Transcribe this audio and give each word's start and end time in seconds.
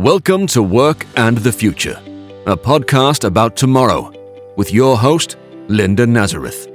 Welcome 0.00 0.46
to 0.46 0.62
Work 0.62 1.06
and 1.16 1.36
the 1.36 1.52
Future, 1.52 2.00
a 2.46 2.56
podcast 2.56 3.24
about 3.24 3.54
tomorrow, 3.54 4.10
with 4.56 4.72
your 4.72 4.96
host, 4.96 5.36
Linda 5.68 6.06
Nazareth. 6.06 6.69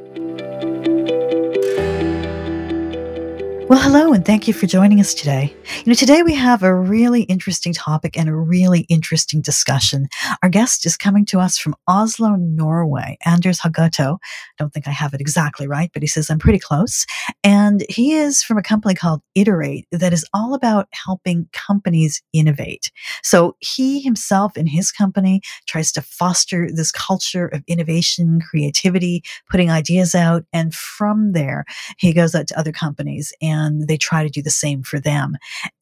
Well, 3.67 3.79
hello, 3.79 4.13
and 4.13 4.23
thank 4.23 4.47
you 4.47 4.53
for 4.53 4.67
joining 4.67 4.99
us 4.99 5.15
today. 5.15 5.51
You 5.77 5.85
know, 5.87 5.95
today 5.95 6.21
we 6.21 6.35
have 6.35 6.61
a 6.61 6.71
really 6.71 7.23
interesting 7.23 7.73
topic 7.73 8.15
and 8.15 8.29
a 8.29 8.35
really 8.35 8.81
interesting 8.89 9.41
discussion. 9.41 10.07
Our 10.43 10.49
guest 10.49 10.85
is 10.85 10.95
coming 10.95 11.25
to 11.25 11.39
us 11.39 11.57
from 11.57 11.75
Oslo, 11.87 12.35
Norway, 12.35 13.17
Anders 13.25 13.59
Haugeto. 13.59 14.19
Don't 14.59 14.71
think 14.71 14.87
I 14.87 14.91
have 14.91 15.15
it 15.15 15.19
exactly 15.19 15.67
right, 15.67 15.89
but 15.93 16.03
he 16.03 16.07
says 16.07 16.29
I'm 16.29 16.37
pretty 16.37 16.59
close. 16.59 17.07
And 17.43 17.83
he 17.89 18.13
is 18.13 18.43
from 18.43 18.59
a 18.59 18.61
company 18.61 18.93
called 18.93 19.23
Iterate 19.33 19.87
that 19.91 20.13
is 20.13 20.29
all 20.31 20.53
about 20.53 20.87
helping 20.91 21.49
companies 21.51 22.21
innovate. 22.33 22.91
So 23.23 23.55
he 23.61 23.99
himself 23.99 24.55
and 24.55 24.69
his 24.69 24.91
company 24.91 25.41
tries 25.67 25.91
to 25.93 26.03
foster 26.03 26.69
this 26.71 26.91
culture 26.91 27.47
of 27.47 27.63
innovation, 27.67 28.41
creativity, 28.47 29.23
putting 29.49 29.71
ideas 29.71 30.13
out. 30.13 30.43
And 30.53 30.71
from 30.71 31.31
there, 31.31 31.65
he 31.97 32.13
goes 32.13 32.35
out 32.35 32.45
to 32.49 32.59
other 32.59 32.71
companies 32.71 33.33
and 33.41 33.54
and 33.55 33.87
they 33.87 33.97
try 33.97 34.23
to 34.23 34.29
do 34.29 34.41
the 34.41 34.49
same 34.51 34.83
for 34.83 34.99
them 34.99 35.37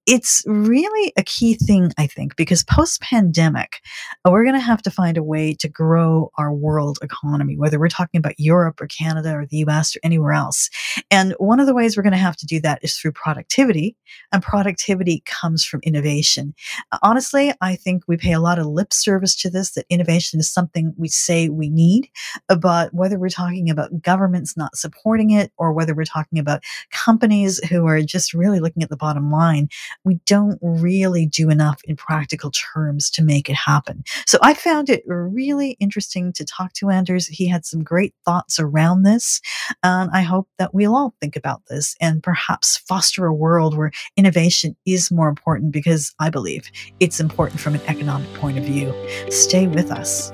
it's 0.05 0.43
really 0.45 1.13
a 1.17 1.23
key 1.23 1.55
thing, 1.55 1.91
I 1.97 2.07
think, 2.07 2.35
because 2.35 2.63
post 2.63 3.01
pandemic, 3.01 3.79
uh, 4.25 4.31
we're 4.31 4.43
going 4.43 4.55
to 4.55 4.59
have 4.59 4.81
to 4.81 4.91
find 4.91 5.17
a 5.17 5.23
way 5.23 5.53
to 5.55 5.69
grow 5.69 6.29
our 6.37 6.53
world 6.53 6.99
economy, 7.01 7.57
whether 7.57 7.79
we're 7.79 7.87
talking 7.87 8.19
about 8.19 8.37
Europe 8.37 8.81
or 8.81 8.87
Canada 8.87 9.33
or 9.33 9.45
the 9.45 9.57
US 9.57 9.95
or 9.95 9.99
anywhere 10.03 10.33
else. 10.33 10.69
And 11.09 11.33
one 11.37 11.59
of 11.59 11.67
the 11.67 11.73
ways 11.73 11.95
we're 11.95 12.03
going 12.03 12.11
to 12.11 12.17
have 12.17 12.35
to 12.37 12.45
do 12.45 12.59
that 12.61 12.79
is 12.81 12.97
through 12.97 13.13
productivity, 13.13 13.95
and 14.31 14.43
productivity 14.43 15.23
comes 15.25 15.63
from 15.63 15.79
innovation. 15.83 16.53
Uh, 16.91 16.97
honestly, 17.01 17.53
I 17.61 17.75
think 17.75 18.03
we 18.07 18.17
pay 18.17 18.33
a 18.33 18.41
lot 18.41 18.59
of 18.59 18.65
lip 18.65 18.91
service 18.91 19.35
to 19.37 19.49
this, 19.49 19.71
that 19.71 19.85
innovation 19.89 20.39
is 20.39 20.51
something 20.51 20.93
we 20.97 21.07
say 21.07 21.47
we 21.47 21.69
need, 21.69 22.09
uh, 22.49 22.55
but 22.55 22.93
whether 22.93 23.17
we're 23.17 23.29
talking 23.29 23.69
about 23.69 24.01
governments 24.01 24.57
not 24.57 24.75
supporting 24.75 25.31
it 25.31 25.51
or 25.57 25.71
whether 25.71 25.95
we're 25.95 26.03
talking 26.03 26.39
about 26.39 26.63
companies 26.91 27.63
who 27.69 27.87
are 27.87 28.01
just 28.01 28.33
really 28.33 28.59
looking 28.59 28.83
at 28.83 28.89
the 28.89 28.97
bottom 28.97 29.31
line, 29.31 29.69
we 30.03 30.19
don't 30.25 30.59
really 30.61 31.25
do 31.25 31.49
enough 31.49 31.81
in 31.85 31.95
practical 31.95 32.51
terms 32.51 33.09
to 33.11 33.23
make 33.23 33.49
it 33.49 33.55
happen. 33.55 34.03
So 34.25 34.37
I 34.41 34.53
found 34.53 34.89
it 34.89 35.03
really 35.07 35.71
interesting 35.79 36.33
to 36.33 36.45
talk 36.45 36.73
to 36.73 36.89
Anders. 36.89 37.27
He 37.27 37.47
had 37.47 37.65
some 37.65 37.83
great 37.83 38.13
thoughts 38.25 38.59
around 38.59 39.03
this. 39.03 39.41
And 39.83 40.09
I 40.11 40.21
hope 40.21 40.47
that 40.57 40.73
we'll 40.73 40.95
all 40.95 41.15
think 41.21 41.35
about 41.35 41.61
this 41.67 41.95
and 42.01 42.21
perhaps 42.23 42.77
foster 42.77 43.25
a 43.25 43.33
world 43.33 43.77
where 43.77 43.91
innovation 44.17 44.75
is 44.85 45.11
more 45.11 45.29
important 45.29 45.71
because 45.71 46.13
I 46.19 46.29
believe 46.29 46.69
it's 46.99 47.19
important 47.19 47.59
from 47.59 47.75
an 47.75 47.81
economic 47.87 48.31
point 48.35 48.57
of 48.57 48.63
view. 48.63 48.93
Stay 49.29 49.67
with 49.67 49.91
us. 49.91 50.31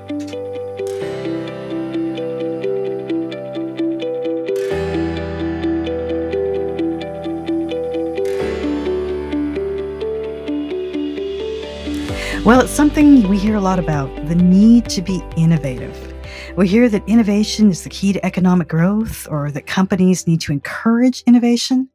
Well, 12.42 12.62
it's 12.62 12.72
something 12.72 13.28
we 13.28 13.36
hear 13.36 13.56
a 13.56 13.60
lot 13.60 13.78
about 13.78 14.08
the 14.26 14.34
need 14.34 14.88
to 14.90 15.02
be 15.02 15.22
innovative. 15.36 16.14
We 16.56 16.66
hear 16.66 16.88
that 16.88 17.06
innovation 17.06 17.68
is 17.68 17.84
the 17.84 17.90
key 17.90 18.14
to 18.14 18.24
economic 18.24 18.66
growth 18.66 19.28
or 19.30 19.50
that 19.50 19.66
companies 19.66 20.26
need 20.26 20.40
to 20.40 20.52
encourage 20.52 21.22
innovation. 21.26 21.90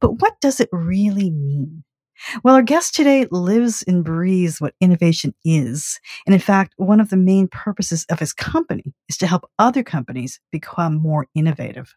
But 0.00 0.12
what 0.22 0.40
does 0.40 0.60
it 0.60 0.70
really 0.72 1.30
mean? 1.30 1.84
Well, 2.42 2.54
our 2.54 2.62
guest 2.62 2.94
today 2.94 3.26
lives 3.30 3.84
and 3.86 4.02
breathes 4.02 4.62
what 4.62 4.74
innovation 4.80 5.34
is. 5.44 6.00
And 6.24 6.34
in 6.34 6.40
fact, 6.40 6.72
one 6.78 6.98
of 6.98 7.10
the 7.10 7.18
main 7.18 7.46
purposes 7.48 8.06
of 8.10 8.18
his 8.18 8.32
company 8.32 8.94
is 9.10 9.18
to 9.18 9.26
help 9.26 9.44
other 9.58 9.82
companies 9.82 10.40
become 10.50 10.94
more 10.94 11.26
innovative. 11.34 11.94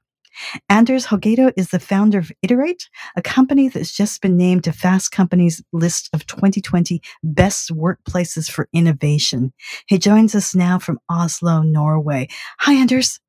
Anders 0.69 1.07
Haugeto 1.07 1.51
is 1.56 1.69
the 1.69 1.79
founder 1.79 2.19
of 2.19 2.31
Iterate, 2.41 2.90
a 3.16 3.22
company 3.22 3.69
that's 3.69 3.96
just 3.96 4.22
been 4.22 4.38
named 4.38 4.63
to 4.66 4.72
Fast 4.72 5.12
Company's 5.12 5.63
list 5.72 6.09
of 6.13 6.25
2020 6.28 7.01
best 7.23 7.72
workplaces 7.72 8.50
for 8.50 8.68
innovation. 8.74 9.53
He 9.88 9.97
joins 9.97 10.35
us 10.35 10.56
now 10.56 10.79
from 10.79 11.00
Oslo, 11.09 11.62
Norway. 11.62 12.28
Hi, 12.59 12.74
Anders. 12.74 13.19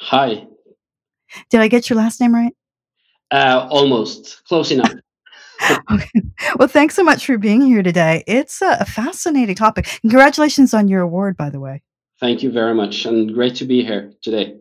Hi. 0.00 0.46
Did 1.50 1.60
I 1.60 1.68
get 1.68 1.88
your 1.90 1.96
last 1.96 2.20
name 2.20 2.34
right? 2.34 2.52
Uh, 3.30 3.66
almost. 3.70 4.44
Close 4.44 4.70
enough. 4.70 4.92
okay. 5.90 6.20
Well, 6.58 6.68
thanks 6.68 6.94
so 6.94 7.04
much 7.04 7.26
for 7.26 7.38
being 7.38 7.62
here 7.62 7.82
today. 7.82 8.24
It's 8.26 8.60
a 8.60 8.84
fascinating 8.84 9.54
topic. 9.54 9.86
Congratulations 10.02 10.74
on 10.74 10.88
your 10.88 11.00
award, 11.00 11.36
by 11.36 11.48
the 11.48 11.60
way. 11.60 11.82
Thank 12.20 12.42
you 12.42 12.50
very 12.50 12.74
much, 12.74 13.04
and 13.06 13.32
great 13.32 13.54
to 13.56 13.64
be 13.64 13.84
here 13.84 14.12
today. 14.22 14.56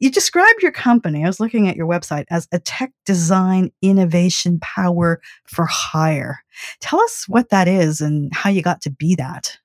You 0.00 0.10
described 0.10 0.62
your 0.62 0.72
company, 0.72 1.24
I 1.24 1.26
was 1.26 1.40
looking 1.40 1.68
at 1.68 1.76
your 1.76 1.86
website, 1.86 2.24
as 2.30 2.48
a 2.52 2.58
tech 2.58 2.92
design 3.06 3.70
innovation 3.82 4.58
power 4.60 5.20
for 5.46 5.66
hire. 5.66 6.44
Tell 6.80 7.00
us 7.00 7.26
what 7.28 7.50
that 7.50 7.68
is 7.68 8.00
and 8.00 8.32
how 8.34 8.50
you 8.50 8.62
got 8.62 8.80
to 8.82 8.90
be 8.90 9.14
that. 9.16 9.58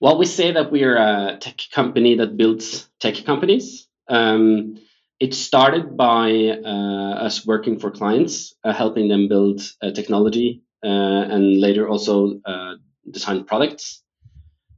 Well, 0.00 0.18
we 0.18 0.26
say 0.26 0.52
that 0.52 0.70
we're 0.70 0.96
a 0.96 1.38
tech 1.40 1.60
company 1.72 2.16
that 2.16 2.36
builds 2.36 2.88
tech 3.00 3.24
companies. 3.24 3.88
Um, 4.08 4.78
it 5.18 5.32
started 5.32 5.96
by 5.96 6.58
uh, 6.64 7.14
us 7.14 7.46
working 7.46 7.78
for 7.78 7.90
clients, 7.90 8.54
uh, 8.62 8.72
helping 8.72 9.08
them 9.08 9.28
build 9.28 9.62
uh, 9.80 9.90
technology 9.92 10.62
uh, 10.84 10.88
and 10.88 11.58
later 11.58 11.88
also 11.88 12.40
uh, 12.44 12.74
design 13.10 13.44
products. 13.44 14.02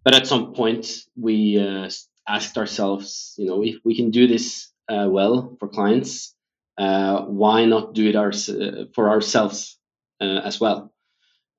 But 0.05 0.15
at 0.15 0.27
some 0.27 0.55
point, 0.55 1.05
we 1.17 1.59
uh, 1.59 1.91
asked 2.29 2.59
ourselves, 2.59 3.35
you 3.39 3.47
know, 3.47 3.65
if 3.65 3.77
we 3.85 3.97
can 3.97 4.11
do 4.11 4.27
this 4.27 4.71
uh, 4.89 5.09
well 5.11 5.57
for 5.59 5.69
clients, 5.69 6.35
uh, 6.77 7.23
why 7.23 7.65
not 7.65 7.95
do 7.95 8.09
it 8.09 8.17
our, 8.17 8.33
for 8.95 9.09
ourselves 9.09 9.79
uh, 10.21 10.41
as 10.45 10.61
well? 10.61 10.93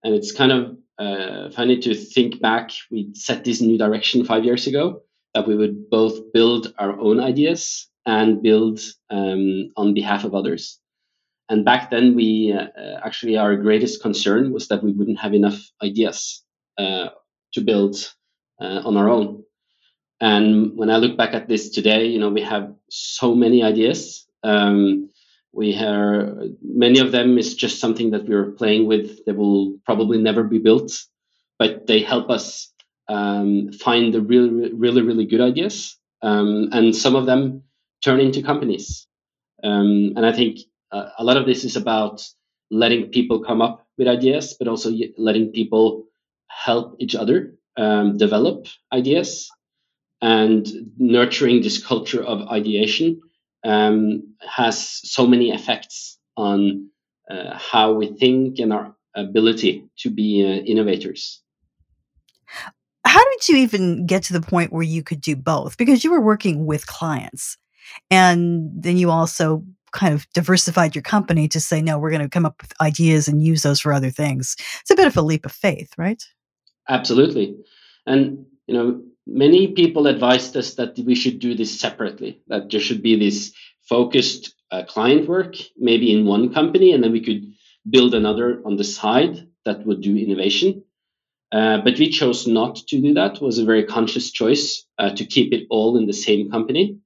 And 0.03 0.13
it's 0.15 0.31
kind 0.31 0.51
of 0.51 0.77
uh, 0.97 1.49
funny 1.51 1.79
to 1.79 1.93
think 1.93 2.39
back. 2.39 2.71
We 2.91 3.09
set 3.13 3.43
this 3.43 3.61
new 3.61 3.77
direction 3.77 4.25
five 4.25 4.45
years 4.45 4.67
ago 4.67 5.01
that 5.33 5.47
we 5.47 5.55
would 5.55 5.89
both 5.89 6.31
build 6.33 6.73
our 6.77 6.97
own 6.99 7.19
ideas 7.19 7.89
and 8.05 8.41
build 8.41 8.79
um, 9.09 9.71
on 9.75 9.93
behalf 9.93 10.23
of 10.23 10.33
others. 10.33 10.79
And 11.49 11.65
back 11.65 11.89
then, 11.89 12.15
we 12.15 12.53
uh, 12.53 12.99
actually 13.03 13.37
our 13.37 13.55
greatest 13.55 14.01
concern 14.01 14.53
was 14.53 14.67
that 14.67 14.83
we 14.83 14.91
wouldn't 14.91 15.19
have 15.19 15.33
enough 15.33 15.59
ideas 15.83 16.43
uh, 16.77 17.09
to 17.53 17.61
build 17.61 18.13
on 18.59 18.97
our 18.97 19.09
own. 19.09 19.43
And 20.21 20.75
when 20.75 20.89
I 20.89 20.97
look 20.97 21.17
back 21.17 21.33
at 21.33 21.47
this 21.47 21.69
today, 21.69 22.05
you 22.07 22.19
know, 22.19 22.29
we 22.29 22.41
have 22.41 22.73
so 22.89 23.33
many 23.35 23.63
ideas. 23.63 24.27
Um, 24.43 25.09
we 25.53 25.73
have 25.73 26.37
many 26.61 26.99
of 26.99 27.11
them 27.11 27.37
is 27.37 27.55
just 27.55 27.79
something 27.79 28.11
that 28.11 28.27
we're 28.27 28.51
playing 28.51 28.87
with 28.87 29.25
that 29.25 29.35
will 29.35 29.77
probably 29.85 30.17
never 30.17 30.43
be 30.43 30.59
built, 30.59 30.91
but 31.57 31.87
they 31.87 32.01
help 32.01 32.29
us 32.29 32.71
um, 33.07 33.71
find 33.71 34.13
the 34.13 34.21
really, 34.21 34.71
really, 34.73 35.01
really 35.01 35.25
good 35.25 35.41
ideas. 35.41 35.97
Um, 36.21 36.69
and 36.71 36.95
some 36.95 37.15
of 37.15 37.25
them 37.25 37.63
turn 38.03 38.19
into 38.19 38.43
companies. 38.43 39.07
Um, 39.63 40.13
and 40.15 40.25
I 40.25 40.33
think 40.33 40.59
uh, 40.91 41.09
a 41.17 41.23
lot 41.23 41.37
of 41.37 41.45
this 41.45 41.63
is 41.63 41.75
about 41.75 42.21
letting 42.71 43.09
people 43.09 43.43
come 43.43 43.61
up 43.61 43.87
with 43.97 44.07
ideas, 44.07 44.55
but 44.59 44.67
also 44.67 44.91
letting 45.17 45.51
people 45.51 46.05
help 46.47 46.95
each 46.99 47.15
other 47.15 47.55
um, 47.77 48.17
develop 48.17 48.67
ideas 48.93 49.49
and 50.21 50.67
nurturing 50.97 51.61
this 51.61 51.83
culture 51.83 52.23
of 52.23 52.47
ideation 52.49 53.21
um, 53.63 54.35
has 54.41 54.99
so 55.03 55.27
many 55.27 55.51
effects 55.51 56.17
on 56.35 56.89
uh, 57.29 57.57
how 57.57 57.93
we 57.93 58.07
think 58.07 58.59
and 58.59 58.73
our 58.73 58.95
ability 59.15 59.85
to 59.97 60.09
be 60.09 60.43
uh, 60.45 60.63
innovators. 60.63 61.41
How 63.05 63.23
did 63.31 63.49
you 63.49 63.57
even 63.57 64.05
get 64.05 64.23
to 64.23 64.33
the 64.33 64.41
point 64.41 64.73
where 64.73 64.83
you 64.83 65.03
could 65.03 65.21
do 65.21 65.35
both? 65.35 65.77
Because 65.77 66.03
you 66.03 66.11
were 66.11 66.21
working 66.21 66.65
with 66.65 66.87
clients, 66.87 67.57
and 68.11 68.69
then 68.75 68.97
you 68.97 69.09
also 69.09 69.63
kind 69.91 70.13
of 70.13 70.27
diversified 70.33 70.95
your 70.95 71.01
company 71.01 71.47
to 71.47 71.59
say, 71.59 71.81
no, 71.81 71.97
we're 71.97 72.11
going 72.11 72.21
to 72.21 72.29
come 72.29 72.45
up 72.45 72.61
with 72.61 72.73
ideas 72.79 73.27
and 73.27 73.43
use 73.43 73.63
those 73.63 73.79
for 73.79 73.91
other 73.91 74.11
things. 74.11 74.55
It's 74.81 74.91
a 74.91 74.95
bit 74.95 75.07
of 75.07 75.17
a 75.17 75.21
leap 75.21 75.45
of 75.45 75.51
faith, 75.51 75.91
right? 75.97 76.23
Absolutely. 76.87 77.55
And, 78.05 78.45
you 78.67 78.75
know, 78.75 79.01
many 79.31 79.67
people 79.67 80.07
advised 80.07 80.55
us 80.57 80.75
that 80.75 80.97
we 80.99 81.15
should 81.15 81.39
do 81.39 81.55
this 81.55 81.79
separately, 81.79 82.41
that 82.47 82.69
there 82.69 82.79
should 82.79 83.01
be 83.01 83.17
this 83.17 83.53
focused 83.87 84.55
uh, 84.71 84.83
client 84.83 85.27
work, 85.27 85.55
maybe 85.77 86.13
in 86.13 86.25
one 86.25 86.53
company, 86.53 86.93
and 86.93 87.03
then 87.03 87.11
we 87.11 87.23
could 87.23 87.53
build 87.89 88.13
another 88.13 88.61
on 88.65 88.77
the 88.77 88.83
side 88.83 89.47
that 89.65 89.85
would 89.85 90.01
do 90.01 90.15
innovation. 90.15 90.83
Uh, 91.51 91.79
but 91.81 91.97
we 91.97 92.09
chose 92.09 92.45
not 92.45 92.75
to 92.75 93.01
do 93.01 93.13
that. 93.15 93.35
It 93.35 93.41
was 93.41 93.57
a 93.57 93.65
very 93.65 93.83
conscious 93.83 94.31
choice 94.31 94.85
uh, 94.99 95.11
to 95.15 95.25
keep 95.25 95.51
it 95.51 95.65
all 95.69 95.97
in 95.97 96.05
the 96.05 96.13
same 96.13 96.51
company. 96.51 96.99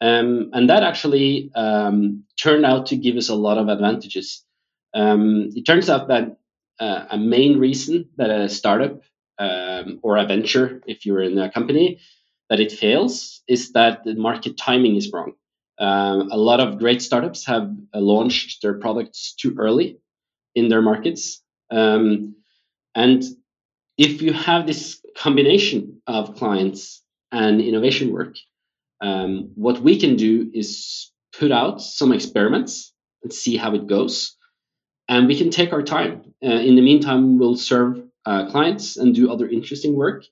Um, 0.00 0.50
and 0.52 0.68
that 0.68 0.82
actually 0.82 1.50
um, 1.54 2.24
turned 2.38 2.66
out 2.66 2.86
to 2.86 2.96
give 2.96 3.16
us 3.16 3.30
a 3.30 3.34
lot 3.34 3.58
of 3.58 3.68
advantages. 3.68 4.44
Um, 4.94 5.50
it 5.54 5.64
turns 5.64 5.88
out 5.88 6.08
that 6.08 6.36
uh, 6.78 7.06
a 7.10 7.18
main 7.18 7.58
reason 7.58 8.10
that 8.16 8.30
a 8.30 8.48
startup 8.48 9.00
um, 9.38 10.00
or 10.02 10.16
a 10.16 10.26
venture, 10.26 10.80
if 10.86 11.06
you're 11.06 11.22
in 11.22 11.38
a 11.38 11.50
company, 11.50 12.00
that 12.50 12.60
it 12.60 12.72
fails 12.72 13.42
is 13.46 13.72
that 13.72 14.04
the 14.04 14.14
market 14.14 14.56
timing 14.56 14.96
is 14.96 15.12
wrong. 15.12 15.32
Um, 15.78 16.30
a 16.32 16.36
lot 16.36 16.60
of 16.60 16.78
great 16.78 17.02
startups 17.02 17.46
have 17.46 17.70
uh, 17.94 18.00
launched 18.00 18.62
their 18.62 18.74
products 18.74 19.34
too 19.34 19.54
early 19.58 19.98
in 20.54 20.68
their 20.68 20.82
markets. 20.82 21.40
Um, 21.70 22.34
and 22.94 23.22
if 23.96 24.22
you 24.22 24.32
have 24.32 24.66
this 24.66 25.00
combination 25.16 26.02
of 26.06 26.34
clients 26.34 27.02
and 27.30 27.60
innovation 27.60 28.12
work, 28.12 28.36
um, 29.00 29.52
what 29.54 29.80
we 29.80 30.00
can 30.00 30.16
do 30.16 30.50
is 30.52 31.12
put 31.38 31.52
out 31.52 31.80
some 31.80 32.12
experiments 32.12 32.92
and 33.22 33.32
see 33.32 33.56
how 33.56 33.74
it 33.74 33.86
goes. 33.86 34.36
And 35.08 35.28
we 35.28 35.36
can 35.36 35.50
take 35.50 35.72
our 35.72 35.82
time. 35.82 36.34
Uh, 36.44 36.48
in 36.48 36.74
the 36.74 36.82
meantime, 36.82 37.38
we'll 37.38 37.56
serve 37.56 38.02
uh, 38.28 38.50
clients 38.50 38.96
and 38.98 39.14
do 39.14 39.32
other 39.32 39.48
interesting 39.48 39.96
work. 39.96 40.24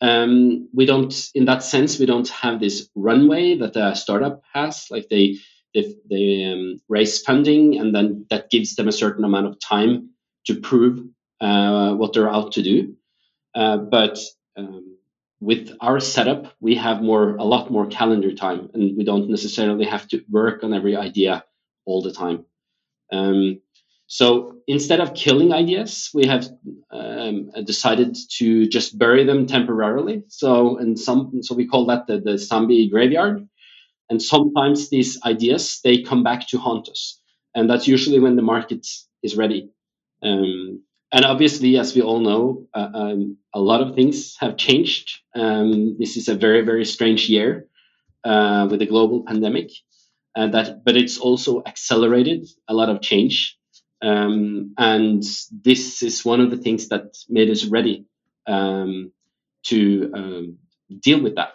Um, 0.00 0.68
we 0.74 0.84
don't, 0.86 1.14
in 1.34 1.44
that 1.44 1.62
sense, 1.62 1.98
we 2.00 2.06
don't 2.06 2.28
have 2.28 2.58
this 2.58 2.88
runway 2.94 3.58
that 3.58 3.76
a 3.76 3.94
startup 3.94 4.42
has. 4.52 4.86
Like 4.90 5.06
they, 5.08 5.36
they, 5.74 5.94
they 6.10 6.44
um, 6.52 6.80
raise 6.88 7.22
funding, 7.22 7.78
and 7.78 7.94
then 7.94 8.26
that 8.30 8.50
gives 8.50 8.74
them 8.74 8.88
a 8.88 8.98
certain 9.02 9.24
amount 9.24 9.46
of 9.46 9.60
time 9.60 10.10
to 10.46 10.60
prove 10.60 11.06
uh, 11.40 11.94
what 11.94 12.12
they're 12.12 12.32
out 12.32 12.52
to 12.52 12.62
do. 12.62 12.96
Uh, 13.54 13.76
but 13.76 14.18
um, 14.56 14.96
with 15.40 15.70
our 15.80 16.00
setup, 16.00 16.52
we 16.60 16.74
have 16.74 17.00
more, 17.02 17.36
a 17.36 17.44
lot 17.44 17.70
more 17.70 17.86
calendar 17.86 18.34
time, 18.34 18.70
and 18.74 18.96
we 18.96 19.04
don't 19.04 19.30
necessarily 19.30 19.84
have 19.84 20.08
to 20.08 20.24
work 20.28 20.64
on 20.64 20.74
every 20.74 20.96
idea 20.96 21.44
all 21.86 22.02
the 22.02 22.12
time. 22.12 22.44
Um, 23.12 23.60
so 24.12 24.56
instead 24.66 24.98
of 24.98 25.14
killing 25.14 25.52
ideas, 25.52 26.10
we 26.12 26.26
have 26.26 26.48
um, 26.90 27.52
decided 27.64 28.18
to 28.38 28.66
just 28.66 28.98
bury 28.98 29.22
them 29.22 29.46
temporarily. 29.46 30.24
So 30.26 30.78
and 30.78 30.98
some, 30.98 31.30
so 31.42 31.54
we 31.54 31.68
call 31.68 31.86
that 31.86 32.08
the, 32.08 32.18
the 32.18 32.36
zombie 32.36 32.88
graveyard. 32.90 33.48
And 34.10 34.20
sometimes 34.20 34.90
these 34.90 35.16
ideas 35.24 35.78
they 35.84 36.02
come 36.02 36.24
back 36.24 36.48
to 36.48 36.58
haunt 36.58 36.88
us, 36.88 37.20
and 37.54 37.70
that's 37.70 37.86
usually 37.86 38.18
when 38.18 38.34
the 38.34 38.42
market 38.42 38.84
is 39.22 39.36
ready. 39.36 39.70
Um, 40.24 40.82
and 41.12 41.24
obviously, 41.24 41.78
as 41.78 41.94
we 41.94 42.02
all 42.02 42.18
know, 42.18 42.66
uh, 42.74 42.90
um, 42.92 43.36
a 43.54 43.60
lot 43.60 43.80
of 43.80 43.94
things 43.94 44.36
have 44.40 44.56
changed. 44.56 45.20
Um, 45.36 45.96
this 46.00 46.16
is 46.16 46.26
a 46.26 46.34
very 46.34 46.62
very 46.62 46.84
strange 46.84 47.28
year 47.28 47.68
uh, 48.24 48.66
with 48.68 48.80
the 48.80 48.86
global 48.86 49.22
pandemic, 49.22 49.70
uh, 50.36 50.48
that 50.48 50.84
but 50.84 50.96
it's 50.96 51.18
also 51.18 51.62
accelerated 51.64 52.48
a 52.66 52.74
lot 52.74 52.88
of 52.88 53.00
change 53.00 53.56
um, 54.02 54.74
and 54.78 55.22
this 55.50 56.02
is 56.02 56.24
one 56.24 56.40
of 56.40 56.50
the 56.50 56.56
things 56.56 56.88
that 56.88 57.16
made 57.28 57.50
us 57.50 57.64
ready 57.64 58.06
um, 58.46 59.12
to 59.64 60.10
um, 60.14 60.58
deal 61.00 61.22
with 61.22 61.36
that. 61.36 61.52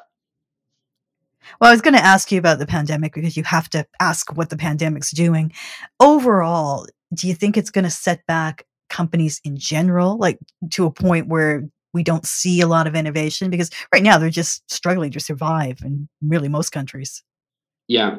Well, 1.59 1.69
I 1.69 1.73
was 1.73 1.81
going 1.81 1.93
to 1.93 2.03
ask 2.03 2.31
you 2.31 2.39
about 2.39 2.59
the 2.59 2.65
pandemic 2.65 3.13
because 3.13 3.37
you 3.37 3.43
have 3.43 3.69
to 3.69 3.85
ask 3.99 4.35
what 4.35 4.49
the 4.49 4.57
pandemic's 4.57 5.11
doing. 5.11 5.53
Overall, 5.99 6.87
do 7.13 7.27
you 7.27 7.35
think 7.35 7.55
it's 7.55 7.69
going 7.69 7.83
to 7.83 7.91
set 7.91 8.25
back 8.25 8.65
companies 8.89 9.41
in 9.43 9.57
general, 9.57 10.17
like 10.17 10.39
to 10.71 10.85
a 10.85 10.91
point 10.91 11.27
where 11.27 11.67
we 11.93 12.03
don't 12.03 12.25
see 12.25 12.61
a 12.61 12.67
lot 12.67 12.87
of 12.87 12.95
innovation? 12.95 13.49
Because 13.49 13.69
right 13.93 14.03
now 14.03 14.17
they're 14.17 14.29
just 14.29 14.69
struggling 14.71 15.11
to 15.11 15.19
survive 15.19 15.79
in 15.83 16.09
really 16.21 16.49
most 16.49 16.71
countries. 16.71 17.23
Yeah. 17.87 18.17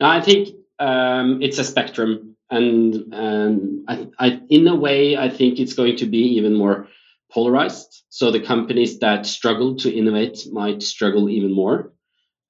No, 0.00 0.06
I 0.06 0.20
think 0.20 0.48
um, 0.78 1.40
it's 1.42 1.58
a 1.58 1.64
spectrum 1.64 2.35
and 2.50 3.12
um, 3.12 3.84
I, 3.88 4.08
I, 4.18 4.40
in 4.48 4.68
a 4.68 4.74
way, 4.74 5.16
I 5.16 5.28
think 5.28 5.58
it's 5.58 5.74
going 5.74 5.96
to 5.96 6.06
be 6.06 6.36
even 6.36 6.54
more 6.54 6.88
polarized. 7.30 8.04
So 8.08 8.30
the 8.30 8.40
companies 8.40 9.00
that 9.00 9.26
struggle 9.26 9.76
to 9.76 9.92
innovate 9.92 10.46
might 10.52 10.82
struggle 10.82 11.28
even 11.28 11.52
more, 11.52 11.92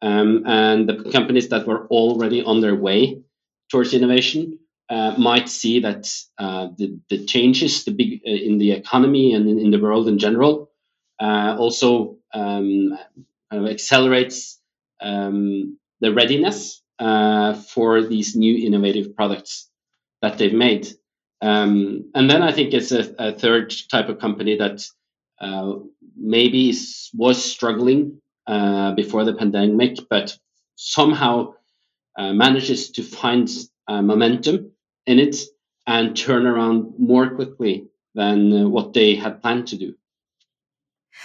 um, 0.03 0.43
and 0.47 0.89
the 0.89 1.11
companies 1.11 1.49
that 1.49 1.67
were 1.67 1.87
already 1.87 2.43
on 2.43 2.61
their 2.61 2.75
way 2.75 3.23
towards 3.71 3.95
innovation 3.95 4.59
uh, 4.89 5.15
might 5.19 5.49
see 5.49 5.81
that 5.81 6.09
uh, 6.39 6.69
the, 6.77 7.01
the 7.09 7.25
changes, 7.25 7.85
the 7.85 7.91
big 7.91 8.21
uh, 8.27 8.31
in 8.31 8.59
the 8.59 8.73
economy 8.73 9.33
and 9.33 9.49
in, 9.49 9.59
in, 9.59 9.71
the 9.71 9.81
world 9.81 10.07
in 10.07 10.19
general, 10.19 10.71
uh, 11.21 11.57
also 11.59 12.19
um, 12.33 12.97
accelerates 13.53 14.61
um, 15.01 15.79
the 16.01 16.13
readiness 16.13 16.83
uh, 16.99 17.55
for 17.55 18.03
these 18.03 18.37
new 18.37 18.67
innovative 18.67 19.17
products 19.17 19.69
that 20.23 20.39
they've 20.39 20.53
made. 20.53 20.89
Um, 21.43 22.11
and 22.15 22.31
then 22.31 22.43
I 22.43 22.53
think 22.53 22.73
it's 22.73 22.93
a, 22.93 23.15
a 23.19 23.33
third 23.33 23.75
type 23.91 24.09
of 24.09 24.19
company 24.19 24.57
that 24.57 24.87
uh, 25.41 25.75
maybe 26.17 26.75
was 27.15 27.45
struggling 27.45 28.21
uh, 28.47 28.93
before 28.93 29.25
the 29.25 29.35
pandemic, 29.35 29.99
but 30.09 30.37
somehow 30.77 31.55
uh, 32.17 32.33
manages 32.33 32.91
to 32.93 33.03
find 33.03 33.49
uh, 33.89 34.01
momentum 34.01 34.73
in 35.07 35.19
it 35.19 35.37
and 35.87 36.17
turn 36.17 36.47
around 36.47 36.95
more 36.99 37.31
quickly 37.31 37.87
than 38.15 38.53
uh, 38.53 38.69
what 38.69 38.95
they 38.95 39.15
had 39.15 39.43
planned 39.43 39.69
to 39.69 39.77
do. 39.77 39.95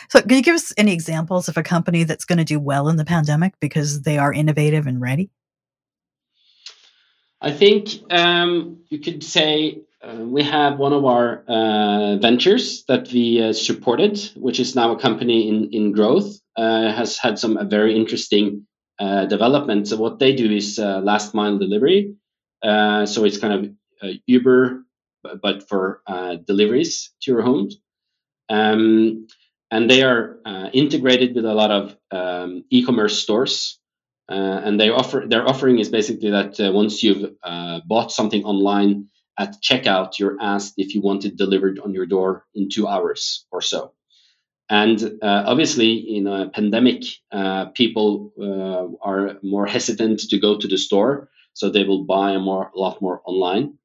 So, 0.09 0.21
can 0.21 0.37
you 0.37 0.43
give 0.43 0.55
us 0.55 0.73
any 0.77 0.93
examples 0.93 1.47
of 1.47 1.57
a 1.57 1.63
company 1.63 2.03
that's 2.03 2.25
going 2.25 2.37
to 2.37 2.45
do 2.45 2.59
well 2.59 2.87
in 2.89 2.95
the 2.95 3.05
pandemic 3.05 3.53
because 3.59 4.01
they 4.01 4.17
are 4.17 4.33
innovative 4.33 4.87
and 4.87 5.01
ready? 5.01 5.29
I 7.41 7.51
think 7.51 7.89
um, 8.11 8.81
you 8.89 8.99
could 8.99 9.23
say 9.23 9.81
uh, 10.03 10.15
we 10.17 10.43
have 10.43 10.77
one 10.77 10.93
of 10.93 11.05
our 11.05 11.43
uh, 11.47 12.17
ventures 12.17 12.83
that 12.85 13.11
we 13.11 13.41
uh, 13.41 13.53
supported, 13.53 14.19
which 14.35 14.59
is 14.59 14.75
now 14.75 14.91
a 14.91 14.99
company 14.99 15.47
in, 15.47 15.69
in 15.71 15.91
growth, 15.91 16.39
uh, 16.55 16.91
has 16.91 17.17
had 17.17 17.39
some 17.39 17.57
uh, 17.57 17.63
very 17.63 17.95
interesting 17.95 18.67
uh, 18.99 19.25
development. 19.25 19.87
So, 19.87 19.97
what 19.97 20.19
they 20.19 20.35
do 20.35 20.51
is 20.51 20.77
last 20.77 21.33
mile 21.33 21.57
delivery. 21.57 22.13
so, 22.63 23.25
it's 23.25 23.39
kind 23.39 23.75
of 24.03 24.19
Uber, 24.27 24.83
but 25.41 25.67
for 25.67 26.01
deliveries 26.45 27.11
to 27.23 27.31
your 27.31 27.41
homes. 27.41 27.77
Um, 28.49 29.27
and 29.71 29.89
they 29.89 30.03
are 30.03 30.37
integrated 30.73 31.35
with 31.35 31.45
a 31.45 31.53
lot 31.53 31.71
of 31.71 31.97
um, 32.11 32.65
e 32.69 32.85
commerce 32.85 33.21
stores 33.21 33.80
uh, 34.31 34.61
and 34.63 34.79
they 34.79 34.89
offer 34.89 35.25
their 35.27 35.47
offering 35.47 35.79
is 35.79 35.89
basically 35.89 36.29
that 36.29 36.57
uh, 36.57 36.71
once 36.71 37.03
you've 37.03 37.35
uh, 37.43 37.81
bought 37.85 38.11
something 38.11 38.45
online 38.45 39.09
at 39.37 39.61
checkout, 39.61 40.19
you're 40.19 40.37
asked 40.39 40.75
if 40.77 40.95
you 40.95 41.01
want 41.01 41.25
it 41.25 41.35
delivered 41.35 41.79
on 41.79 41.93
your 41.93 42.05
door 42.05 42.45
in 42.55 42.69
two 42.69 42.87
hours 42.87 43.45
or 43.51 43.61
so. 43.61 43.93
And 44.69 45.03
uh, 45.21 45.43
obviously, 45.47 45.95
in 45.95 46.27
a 46.27 46.49
pandemic, 46.49 47.03
uh, 47.29 47.65
people 47.65 48.31
uh, 48.41 49.05
are 49.05 49.37
more 49.43 49.65
hesitant 49.65 50.21
to 50.29 50.39
go 50.39 50.57
to 50.57 50.67
the 50.67 50.77
store, 50.77 51.29
so 51.51 51.69
they 51.69 51.83
will 51.83 52.05
buy 52.05 52.31
a 52.31 52.39
more, 52.39 52.71
a 52.73 52.79
lot 52.79 53.01
more 53.01 53.21
online. 53.25 53.77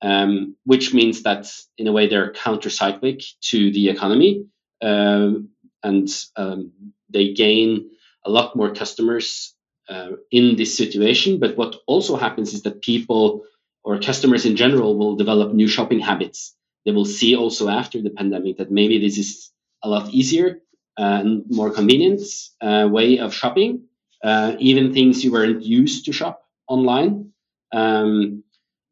Um, 0.00 0.54
which 0.62 0.94
means 0.94 1.24
that 1.24 1.52
in 1.76 1.88
a 1.88 1.92
way 1.92 2.06
they're 2.06 2.32
countercyclic 2.32 3.24
to 3.50 3.72
the 3.72 3.88
economy, 3.88 4.46
um, 4.80 5.48
and 5.82 6.08
um, 6.36 6.70
they 7.10 7.32
gain 7.32 7.90
a 8.24 8.30
lot 8.30 8.54
more 8.54 8.72
customers 8.72 9.56
uh, 9.88 10.10
in 10.30 10.56
this 10.56 10.76
situation. 10.76 11.38
But 11.38 11.56
what 11.56 11.76
also 11.86 12.16
happens 12.16 12.52
is 12.52 12.62
that 12.62 12.82
people 12.82 13.44
or 13.84 13.98
customers 13.98 14.44
in 14.44 14.56
general 14.56 14.98
will 14.98 15.16
develop 15.16 15.52
new 15.52 15.68
shopping 15.68 16.00
habits. 16.00 16.54
They 16.84 16.92
will 16.92 17.04
see 17.04 17.36
also 17.36 17.68
after 17.68 18.00
the 18.02 18.10
pandemic 18.10 18.58
that 18.58 18.70
maybe 18.70 18.98
this 18.98 19.18
is 19.18 19.50
a 19.82 19.88
lot 19.88 20.10
easier 20.10 20.60
and 20.96 21.44
more 21.48 21.70
convenient 21.70 22.20
uh, 22.60 22.88
way 22.90 23.18
of 23.18 23.34
shopping. 23.34 23.84
Uh, 24.22 24.56
even 24.58 24.92
things 24.92 25.22
you 25.24 25.32
weren't 25.32 25.62
used 25.62 26.04
to 26.06 26.12
shop 26.12 26.42
online. 26.66 27.32
Um, 27.72 28.42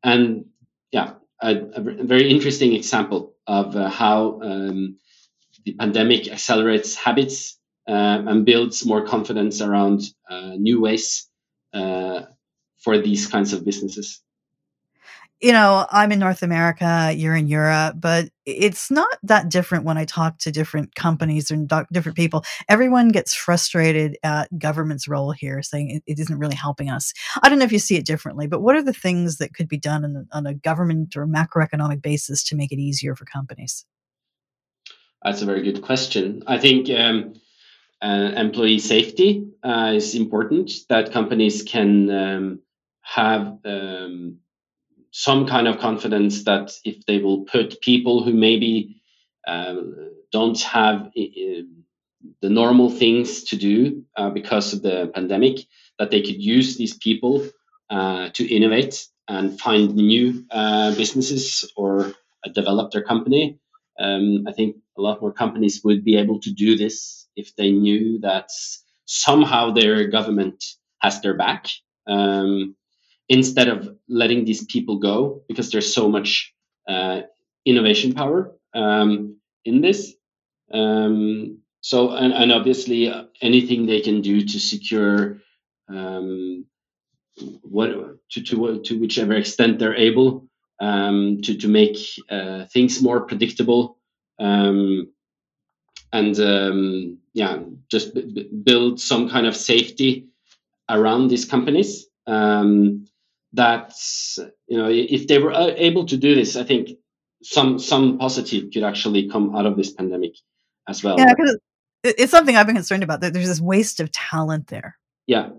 and 0.05 0.45
yeah, 0.93 1.15
a, 1.43 1.57
a, 1.57 1.81
very 1.81 2.31
interesting 2.31 2.75
example 2.75 3.35
of 3.47 3.75
uh, 3.75 3.88
how 3.88 4.41
um, 4.43 4.99
the 5.65 5.75
pandemic 5.75 6.29
accelerates 6.29 6.95
habits 6.95 7.59
uh, 7.59 7.65
and 7.87 8.45
builds 8.45 8.85
more 8.85 9.07
confidence 9.07 9.61
around 9.61 10.02
uh, 10.28 10.55
new 10.57 10.81
ways 10.81 11.28
uh, 11.73 12.23
for 12.78 12.99
these 12.99 13.26
kinds 13.26 13.52
of 13.52 13.64
businesses 13.64 14.21
you 15.40 15.52
know, 15.52 15.87
I'm 15.90 16.12
in 16.12 16.19
North 16.19 16.43
America, 16.43 17.12
you're 17.14 17.37
in 17.37 17.47
Europe, 17.47 17.97
but 17.99 18.31
it's 18.47 18.90
not 18.90 19.19
that 19.23 19.50
different 19.50 19.85
when 19.85 19.99
I 19.99 20.07
talk 20.07 20.38
to 20.38 20.50
different 20.50 20.95
companies 20.95 21.50
and 21.50 21.71
different 21.93 22.16
people. 22.16 22.43
Everyone 22.71 23.11
gets 23.11 23.35
frustrated 23.35 24.16
at 24.23 24.49
government's 24.59 25.07
role 25.07 25.33
here, 25.33 25.62
saying 25.62 25.90
it, 25.90 26.02
it 26.07 26.19
isn't 26.19 26.38
really 26.38 26.55
helping 26.55 26.88
us. 26.88 27.12
I 27.43 27.49
don't 27.49 27.59
know 27.59 27.66
if 27.66 27.73
you 27.73 27.78
see 27.78 27.97
it 27.97 28.07
differently, 28.07 28.47
but 28.47 28.62
what 28.62 28.76
are 28.76 28.83
the 28.83 28.95
things 28.95 29.37
that 29.37 29.52
could 29.52 29.69
be 29.69 29.78
done 29.78 30.05
on, 30.05 30.26
on 30.33 30.47
a 30.47 30.55
government 30.55 31.16
or 31.16 31.26
macroeconomic 31.26 32.00
basis 32.00 32.43
to 32.45 32.57
make 32.57 32.73
it 32.73 32.78
easier 32.78 33.14
for 33.14 33.26
companies? 33.26 33.85
That's 35.23 35.43
a 35.43 35.47
very 35.47 35.62
good 35.62 35.83
question. 35.83 36.45
I 36.47 36.57
think 36.57 36.88
um, 36.88 37.35
uh, 38.03 38.33
employee 38.37 38.79
safety 38.79 39.49
uh, 39.62 39.93
is 39.95 40.15
important 40.15 40.71
that 40.88 41.12
companies 41.12 41.62
can 41.62 42.11
um, 42.11 42.61
have 43.03 43.59
um, 43.65 44.38
some 45.11 45.47
kind 45.47 45.67
of 45.67 45.79
confidence 45.79 46.45
that 46.45 46.73
if 46.85 47.07
they 47.07 47.19
will 47.19 47.45
put 47.45 47.81
people 47.81 48.23
who 48.23 48.33
maybe 48.33 49.00
uh, 49.47 49.76
don't 50.31 50.61
have 50.61 51.11
the 51.15 52.50
normal 52.50 52.91
things 52.91 53.45
to 53.45 53.57
do 53.57 54.05
uh, 54.17 54.31
because 54.31 54.73
of 54.73 54.83
the 54.83 55.11
pandemic, 55.15 55.61
that 55.99 56.11
they 56.11 56.21
could 56.21 56.43
use 56.43 56.76
these 56.76 56.97
people 56.97 57.47
uh, 57.91 58.29
to 58.31 58.47
innovate 58.47 59.07
and 59.29 59.59
find 59.61 59.95
new 59.95 60.45
uh, 60.50 60.95
businesses 60.95 61.71
or 61.76 62.12
develop 62.55 62.91
their 62.91 63.03
company. 63.03 63.59
Um, 63.99 64.45
I 64.47 64.53
think 64.53 64.76
a 64.99 65.00
lot 65.00 65.21
more 65.21 65.33
companies 65.33 65.83
would 65.85 66.05
be 66.05 66.17
able 66.17 66.41
to 66.41 66.53
do 66.53 66.76
this 66.76 67.25
if 67.37 67.55
they 67.57 67.71
knew 67.71 68.19
that 68.21 68.50
somehow 69.05 69.71
their 69.71 70.09
government 70.09 70.64
has 71.00 71.21
their 71.21 71.35
back 71.35 71.69
um, 72.07 72.75
instead 73.28 73.69
of 73.69 73.97
letting 74.09 74.45
these 74.45 74.64
people 74.64 74.99
go 74.99 75.43
because 75.49 75.71
there's 75.71 75.93
so 75.93 76.09
much 76.09 76.55
uh, 76.88 77.21
innovation 77.64 78.12
power 78.12 78.52
um, 78.75 79.37
in 79.64 79.81
this. 79.81 80.14
Um, 80.73 81.59
so, 81.81 82.11
and, 82.11 82.33
and, 82.33 82.50
obviously, 82.50 83.09
uh, 83.09 83.25
anything 83.40 83.87
they 83.87 84.00
can 84.00 84.21
do 84.21 84.45
to 84.45 84.59
secure 84.59 85.38
um, 85.88 86.66
what 87.62 87.90
to, 88.31 88.43
to 88.43 88.83
to 88.83 88.99
whichever 88.99 89.35
extent 89.35 89.78
they're 89.78 89.95
able 89.95 90.49
um, 90.81 91.40
to 91.43 91.57
to 91.57 91.69
make 91.69 91.97
uh, 92.28 92.64
things 92.66 93.00
more 93.02 93.21
predictable 93.21 93.99
um, 94.40 95.09
and 96.12 96.38
yeah, 97.37 97.59
just 97.90 98.14
b- 98.14 98.49
build 98.64 98.99
some 98.99 99.28
kind 99.28 99.47
of 99.47 99.55
safety 99.55 100.26
around 100.88 101.28
these 101.28 101.45
companies. 101.45 102.07
Um, 102.26 103.07
that 103.52 103.95
you 104.66 104.78
know, 104.78 104.88
if 104.88 105.28
they 105.28 105.38
were 105.38 105.52
uh, 105.52 105.73
able 105.76 106.07
to 106.07 106.16
do 106.16 106.35
this, 106.35 106.57
I 106.57 106.64
think 106.64 106.90
some 107.43 107.78
some 107.78 108.16
positive 108.16 108.73
could 108.73 108.83
actually 108.83 109.28
come 109.28 109.55
out 109.55 109.66
of 109.66 109.76
this 109.76 109.93
pandemic 109.93 110.33
as 110.88 111.05
well. 111.05 111.16
Yeah, 111.19 111.35
because 111.37 111.59
it's 112.02 112.33
something 112.33 112.57
I've 112.57 112.66
been 112.66 112.75
concerned 112.75 113.02
about. 113.02 113.21
That 113.21 113.35
there's 113.35 113.49
this 113.49 113.61
waste 113.61 114.00
of 114.00 114.11
talent 114.12 114.69
there. 114.69 114.97
Yeah, 115.26 115.50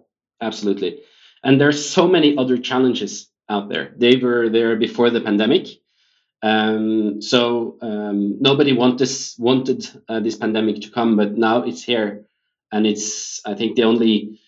absolutely. 0.41 1.01
And 1.43 1.62
there's 1.62 1.88
so 1.88 2.07
many 2.07 2.36
other 2.38 2.57
challenges 2.57 3.29
out 3.50 3.69
there. 3.69 3.93
They 3.98 4.15
were 4.15 4.50
there 4.50 4.75
before 4.77 5.12
the 5.12 5.22
pandemic. 5.22 5.67
Um, 6.44 7.22
so 7.22 7.77
um, 7.82 8.38
nobody 8.39 8.74
want 8.74 9.00
this, 9.00 9.36
wanted 9.39 9.88
uh, 10.08 10.20
this 10.20 10.36
pandemic 10.36 10.82
to 10.82 10.91
come, 10.91 11.15
but 11.15 11.38
now 11.38 11.63
it's 11.63 11.84
here, 11.84 12.25
and 12.72 12.86
it's. 12.86 13.41
I 13.46 13.56
think 13.56 13.75
the 13.75 13.84
only, 13.84 14.39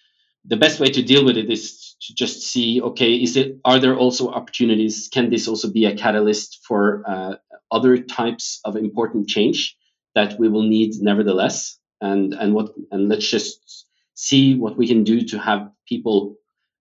the 0.46 0.58
best 0.58 0.80
way 0.80 0.88
to 0.88 1.02
deal 1.02 1.26
with 1.26 1.38
it 1.38 1.50
is 1.50 1.96
to 2.02 2.14
just 2.14 2.44
see. 2.44 2.82
Okay, 2.82 3.16
is 3.16 3.36
it? 3.38 3.58
Are 3.66 3.80
there 3.80 3.98
also 3.98 4.30
opportunities? 4.30 5.10
Can 5.12 5.30
this 5.30 5.48
also 5.48 5.72
be 5.72 5.86
a 5.86 5.98
catalyst 5.98 6.60
for 6.64 7.04
uh, 7.08 7.36
other 7.72 7.98
types 7.98 8.60
of 8.66 8.76
important 8.76 9.28
change 9.28 9.76
that 10.14 10.40
we 10.40 10.48
will 10.48 10.64
need, 10.64 10.94
nevertheless? 11.02 11.80
And 12.02 12.34
and 12.36 12.54
what? 12.54 12.74
And 12.92 13.10
let's 13.10 13.28
just 13.28 13.88
see 14.14 14.54
what 14.54 14.78
we 14.78 14.88
can 14.88 15.04
do 15.04 15.22
to 15.22 15.40
have 15.40 15.72
people 15.88 16.36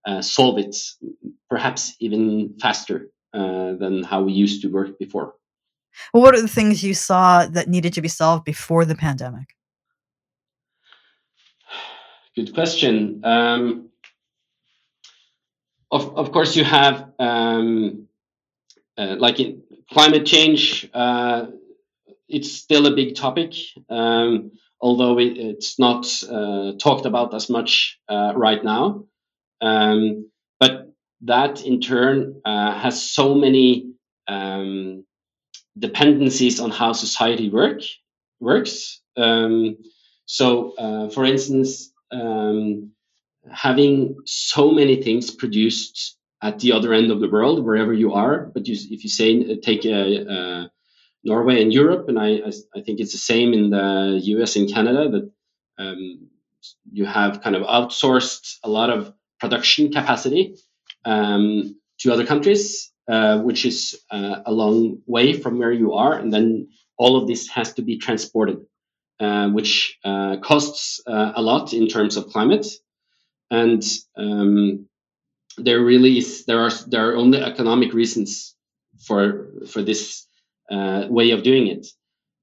uh, 0.07 0.21
solve 0.21 0.59
it, 0.59 0.77
perhaps 1.49 1.95
even 1.99 2.57
faster 2.61 3.09
uh, 3.35 3.75
than 3.75 4.03
how 4.03 4.23
we 4.23 4.33
used 4.33 4.63
to 4.63 4.69
work 4.69 4.99
before. 4.99 5.35
Well, 6.13 6.23
what 6.23 6.35
are 6.35 6.41
the 6.41 6.49
things 6.49 6.83
you 6.83 6.95
saw 6.95 7.47
that 7.47 7.69
needed 7.69 7.93
to 7.95 8.01
be 8.01 8.09
solved 8.09 8.45
before 8.45 8.85
the 8.85 8.95
pandemic? 8.95 9.55
Good 12.37 12.55
question. 12.55 13.21
Um, 13.25 13.91
of, 15.91 16.17
of 16.17 16.33
course, 16.33 16.55
you 16.57 16.65
have 16.65 17.11
um, 17.19 18.09
uh, 18.97 19.17
like 19.19 19.41
in 19.41 19.63
climate 19.91 20.27
change. 20.27 20.89
Uh, 20.93 21.47
it's 22.29 22.53
still 22.53 22.87
a 22.87 22.95
big 22.95 23.15
topic, 23.17 23.55
um, 23.89 24.53
although 24.81 25.19
it, 25.19 25.39
it's 25.39 25.79
not 25.79 26.07
uh, 26.31 26.73
talked 26.79 27.07
about 27.07 27.35
as 27.35 27.49
much 27.49 27.99
uh, 28.09 28.33
right 28.37 28.63
now. 28.63 29.05
Um, 29.61 30.31
but 30.61 30.88
that 31.23 31.65
in 31.65 31.81
turn 31.81 32.41
uh, 32.45 32.79
has 32.79 33.03
so 33.03 33.35
many 33.35 33.93
um, 34.29 35.05
dependencies 35.79 36.61
on 36.61 36.71
how 36.71 36.93
society 36.93 37.51
work 37.51 37.81
works. 38.41 39.01
Um, 39.17 39.77
so, 40.27 40.75
uh, 40.77 41.11
for 41.11 41.25
instance, 41.25 41.93
um, 42.11 42.93
having 43.51 44.17
so 44.25 44.71
many 44.71 45.03
things 45.03 45.31
produced 45.31 46.17
at 46.43 46.59
the 46.61 46.73
other 46.73 46.93
end 46.93 47.11
of 47.11 47.21
the 47.21 47.29
world, 47.29 47.65
wherever 47.65 47.93
you 47.93 48.13
are, 48.13 48.51
but 48.55 48.69
you, 48.69 48.77
if 48.91 49.03
you 49.03 49.11
say 49.11 49.57
take 49.57 49.85
a, 49.85 50.19
a 50.19 50.71
Norway 51.25 51.63
and 51.63 51.73
Europe, 51.73 52.09
and 52.09 52.19
I, 52.19 52.43
I, 52.77 52.81
think 52.81 53.01
it's 53.01 53.13
the 53.13 53.19
same 53.19 53.53
in 53.53 53.71
the 53.71 54.21
US 54.23 54.55
and 54.55 54.73
Canada 54.73 55.11
that 55.11 55.31
um, 55.79 56.29
you 56.93 57.07
have 57.07 57.43
kind 57.43 57.57
of 57.57 57.63
outsourced 57.63 58.59
a 58.63 58.69
lot 58.69 58.91
of 58.91 59.13
production 59.41 59.91
capacity 59.91 60.55
um, 61.05 61.77
to 62.01 62.13
other 62.13 62.27
countries, 62.27 62.93
uh, 63.09 63.41
which 63.41 63.65
is 63.65 63.99
uh, 64.11 64.41
a 64.47 64.53
long 64.53 64.99
way 65.07 65.33
from 65.33 65.59
where 65.59 65.73
you 65.73 65.95
are. 65.95 66.15
And 66.15 66.33
then 66.33 66.69
all 66.97 67.17
of 67.17 67.27
this 67.27 67.49
has 67.49 67.75
to 67.75 67.83
be 67.83 67.99
transported, 67.99 68.59
uh, 69.21 69.49
which 69.49 69.99
uh, 70.05 70.37
costs 70.39 71.01
uh, 71.07 71.33
a 71.35 71.43
lot 71.43 71.73
in 71.73 71.89
terms 71.89 72.17
of 72.17 72.27
climate. 72.29 72.67
And 73.51 73.83
um, 74.17 74.87
there 75.57 75.81
really 75.81 76.19
is, 76.19 76.45
there 76.45 76.61
are 76.61 76.71
there 76.87 77.11
are 77.11 77.17
only 77.17 77.41
economic 77.41 77.93
reasons 77.95 78.55
for 79.01 79.51
for 79.67 79.83
this 79.83 80.27
uh, 80.71 81.07
way 81.09 81.31
of 81.31 81.43
doing 81.43 81.69
it. 81.69 81.87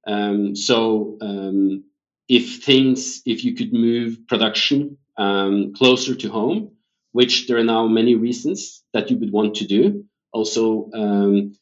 Um, 0.07 0.55
so 0.55 1.17
um, 1.21 1.83
if 2.27 2.63
things, 2.63 3.21
if 3.25 3.43
you 3.43 3.55
could 3.55 3.74
move 3.74 4.27
production 4.27 4.97
um, 5.17 5.74
closer 5.74 6.15
to 6.15 6.29
home, 6.29 6.75
which 7.15 7.48
there 7.48 7.57
are 7.57 7.63
now 7.63 7.88
many 7.88 8.13
reasons 8.13 8.84
that 8.91 9.10
you 9.10 9.17
would 9.17 9.31
want 9.31 9.55
to 9.55 9.65
do. 9.65 10.03
Also, 10.34 10.89
um, 10.93 11.53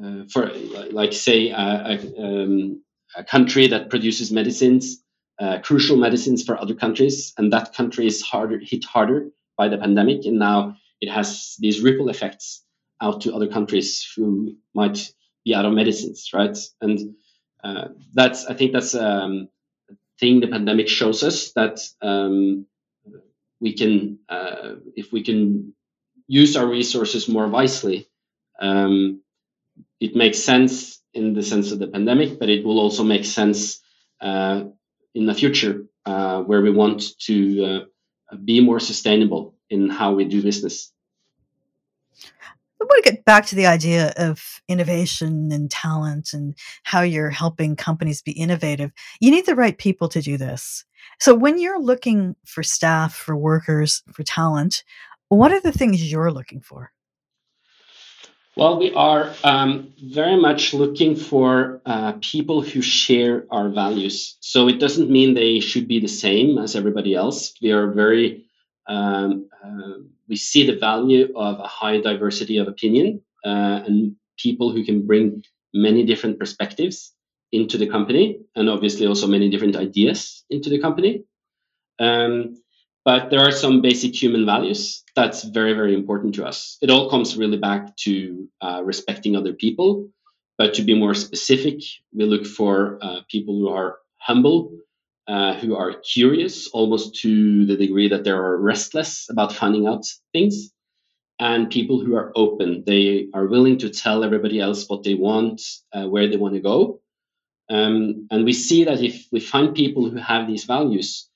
uh, 0.00 0.22
for 0.32 0.48
like 0.92 1.12
say 1.12 1.50
a, 1.50 1.66
a, 1.92 2.22
um, 2.24 2.80
a, 3.16 3.24
country 3.24 3.66
that 3.66 3.90
produces 3.90 4.30
medicines, 4.30 5.02
uh, 5.40 5.58
crucial 5.58 5.96
medicines 5.96 6.44
for 6.44 6.56
other 6.56 6.76
countries, 6.76 7.32
and 7.36 7.52
that 7.52 7.74
country 7.74 8.06
is 8.06 8.22
harder 8.22 8.60
hit 8.62 8.84
harder 8.84 9.30
by 9.56 9.66
the 9.66 9.76
pandemic, 9.76 10.24
and 10.24 10.38
now 10.38 10.76
it 11.00 11.10
has 11.10 11.56
these 11.58 11.80
ripple 11.80 12.08
effects 12.08 12.64
out 13.00 13.22
to 13.22 13.34
other 13.34 13.48
countries 13.48 14.06
who 14.14 14.54
might 14.72 15.12
be 15.44 15.52
out 15.52 15.64
of 15.64 15.72
medicines, 15.72 16.30
right? 16.32 16.56
And 16.80 17.16
uh, 17.64 17.88
that's 18.14 18.46
I 18.46 18.54
think 18.54 18.72
that's 18.72 18.94
um, 18.94 19.48
a 19.90 19.94
thing 20.20 20.38
the 20.38 20.46
pandemic 20.46 20.88
shows 20.88 21.24
us 21.24 21.50
that 21.54 21.80
um, 22.00 22.66
we 23.62 23.72
can 23.72 24.18
uh, 24.28 24.74
if 24.96 25.12
we 25.12 25.22
can 25.22 25.72
use 26.26 26.56
our 26.56 26.66
resources 26.66 27.28
more 27.28 27.48
wisely 27.48 28.08
um, 28.60 29.22
it 30.00 30.16
makes 30.16 30.38
sense 30.38 31.00
in 31.14 31.32
the 31.34 31.42
sense 31.42 31.72
of 31.72 31.78
the 31.78 31.86
pandemic 31.86 32.38
but 32.38 32.50
it 32.50 32.64
will 32.64 32.80
also 32.80 33.04
make 33.04 33.24
sense 33.24 33.80
uh, 34.20 34.64
in 35.14 35.26
the 35.26 35.34
future 35.34 35.84
uh, 36.04 36.42
where 36.42 36.60
we 36.60 36.70
want 36.70 37.16
to 37.18 37.36
uh, 37.64 38.36
be 38.44 38.60
more 38.60 38.80
sustainable 38.80 39.54
in 39.70 39.88
how 39.88 40.12
we 40.14 40.24
do 40.24 40.42
business 40.42 40.92
I 42.82 42.84
want 42.84 43.04
to 43.04 43.12
get 43.12 43.24
back 43.24 43.46
to 43.46 43.54
the 43.54 43.66
idea 43.66 44.12
of 44.16 44.60
innovation 44.66 45.52
and 45.52 45.70
talent 45.70 46.32
and 46.32 46.52
how 46.82 47.02
you're 47.02 47.30
helping 47.30 47.76
companies 47.76 48.22
be 48.22 48.32
innovative. 48.32 48.90
You 49.20 49.30
need 49.30 49.46
the 49.46 49.54
right 49.54 49.78
people 49.78 50.08
to 50.08 50.20
do 50.20 50.36
this. 50.36 50.84
So 51.20 51.32
when 51.32 51.60
you're 51.60 51.80
looking 51.80 52.34
for 52.44 52.64
staff, 52.64 53.14
for 53.14 53.36
workers, 53.36 54.02
for 54.12 54.24
talent, 54.24 54.82
what 55.28 55.52
are 55.52 55.60
the 55.60 55.70
things 55.70 56.10
you're 56.10 56.32
looking 56.32 56.60
for? 56.60 56.90
Well, 58.56 58.80
we 58.80 58.92
are 58.94 59.32
um, 59.44 59.92
very 60.02 60.36
much 60.36 60.74
looking 60.74 61.14
for 61.14 61.80
uh, 61.86 62.14
people 62.20 62.62
who 62.62 62.82
share 62.82 63.46
our 63.52 63.68
values. 63.70 64.36
So 64.40 64.66
it 64.66 64.80
doesn't 64.80 65.08
mean 65.08 65.34
they 65.34 65.60
should 65.60 65.86
be 65.86 66.00
the 66.00 66.08
same 66.08 66.58
as 66.58 66.74
everybody 66.74 67.14
else. 67.14 67.54
We 67.62 67.70
are 67.70 67.92
very, 67.92 68.46
um, 68.88 69.48
uh, 69.64 70.02
we 70.28 70.36
see 70.36 70.66
the 70.66 70.78
value 70.78 71.32
of 71.36 71.58
a 71.58 71.66
high 71.66 72.00
diversity 72.00 72.58
of 72.58 72.68
opinion 72.68 73.22
uh, 73.44 73.82
and 73.86 74.16
people 74.38 74.72
who 74.72 74.84
can 74.84 75.06
bring 75.06 75.42
many 75.74 76.04
different 76.04 76.38
perspectives 76.38 77.12
into 77.52 77.76
the 77.76 77.86
company 77.86 78.40
and 78.56 78.68
obviously 78.68 79.06
also 79.06 79.26
many 79.26 79.50
different 79.50 79.76
ideas 79.76 80.44
into 80.50 80.70
the 80.70 80.80
company. 80.80 81.24
Um, 81.98 82.56
but 83.04 83.30
there 83.30 83.40
are 83.40 83.50
some 83.50 83.82
basic 83.82 84.14
human 84.14 84.46
values 84.46 85.02
that's 85.16 85.42
very, 85.42 85.72
very 85.72 85.94
important 85.94 86.34
to 86.36 86.46
us. 86.46 86.78
It 86.80 86.90
all 86.90 87.10
comes 87.10 87.36
really 87.36 87.58
back 87.58 87.96
to 87.98 88.48
uh, 88.60 88.82
respecting 88.84 89.36
other 89.36 89.52
people. 89.52 90.08
But 90.56 90.74
to 90.74 90.82
be 90.82 90.94
more 90.94 91.14
specific, 91.14 91.82
we 92.14 92.24
look 92.24 92.46
for 92.46 92.98
uh, 93.02 93.20
people 93.28 93.54
who 93.58 93.68
are 93.68 93.98
humble, 94.18 94.70
uh, 95.28 95.54
who 95.54 95.76
are 95.76 95.94
curious 96.00 96.68
almost 96.68 97.14
to 97.22 97.66
the 97.66 97.76
degree 97.76 98.08
that 98.08 98.24
they 98.24 98.30
are 98.30 98.56
restless 98.56 99.28
about 99.30 99.52
finding 99.52 99.86
out 99.86 100.04
things, 100.32 100.72
and 101.38 101.70
people 101.70 102.00
who 102.00 102.14
are 102.14 102.32
open. 102.36 102.84
They 102.86 103.28
are 103.34 103.46
willing 103.46 103.78
to 103.78 103.90
tell 103.90 104.24
everybody 104.24 104.60
else 104.60 104.88
what 104.88 105.02
they 105.02 105.14
want, 105.14 105.62
uh, 105.92 106.06
where 106.06 106.28
they 106.28 106.36
want 106.36 106.54
to 106.54 106.60
go. 106.60 107.00
Um, 107.70 108.28
and 108.30 108.44
we 108.44 108.52
see 108.52 108.84
that 108.84 109.02
if 109.02 109.26
we 109.32 109.40
find 109.40 109.74
people 109.74 110.08
who 110.10 110.16
have 110.16 110.46
these 110.46 110.64
values, 110.64 111.28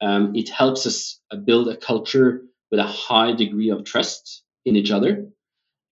um, 0.00 0.34
it 0.34 0.48
helps 0.48 0.86
us 0.86 1.20
uh, 1.30 1.36
build 1.36 1.68
a 1.68 1.76
culture 1.76 2.42
with 2.70 2.80
a 2.80 2.84
high 2.84 3.32
degree 3.32 3.70
of 3.70 3.84
trust 3.84 4.42
in 4.64 4.76
each 4.76 4.90
other. 4.90 5.26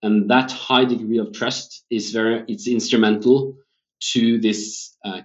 And 0.03 0.31
that 0.31 0.51
high 0.51 0.87
degree 0.87 1.19
of 1.19 1.33
trust 1.33 1.85
is 1.91 2.13
very, 2.13 2.45
it's 2.49 2.67
instrumental 2.67 3.57
to 4.13 4.41
this 4.41 4.97
uh, 5.05 5.21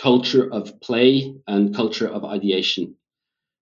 culture 0.00 0.52
of 0.52 0.80
play 0.80 1.34
and 1.46 1.74
culture 1.74 2.08
of 2.08 2.24
ideation. 2.24 2.96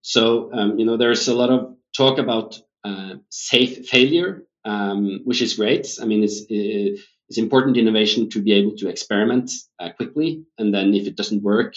So, 0.02 0.52
um, 0.52 0.78
you 0.78 0.84
know, 0.86 0.96
there's 0.96 1.28
a 1.28 1.34
lot 1.34 1.50
of 1.50 1.76
talk 1.96 2.18
about 2.18 2.58
uh, 2.84 3.14
safe 3.30 3.88
failure, 3.88 4.44
um, 4.64 5.20
which 5.24 5.42
is 5.42 5.54
great. 5.54 5.86
I 6.00 6.04
mean, 6.06 6.22
it's, 6.22 6.42
it's 6.48 7.38
important 7.38 7.76
innovation 7.76 8.30
to 8.30 8.42
be 8.42 8.52
able 8.52 8.76
to 8.76 8.88
experiment 8.88 9.50
uh, 9.78 9.90
quickly. 9.96 10.44
And 10.58 10.72
then 10.72 10.94
if 10.94 11.06
it 11.06 11.16
doesn't 11.16 11.42
work, 11.42 11.74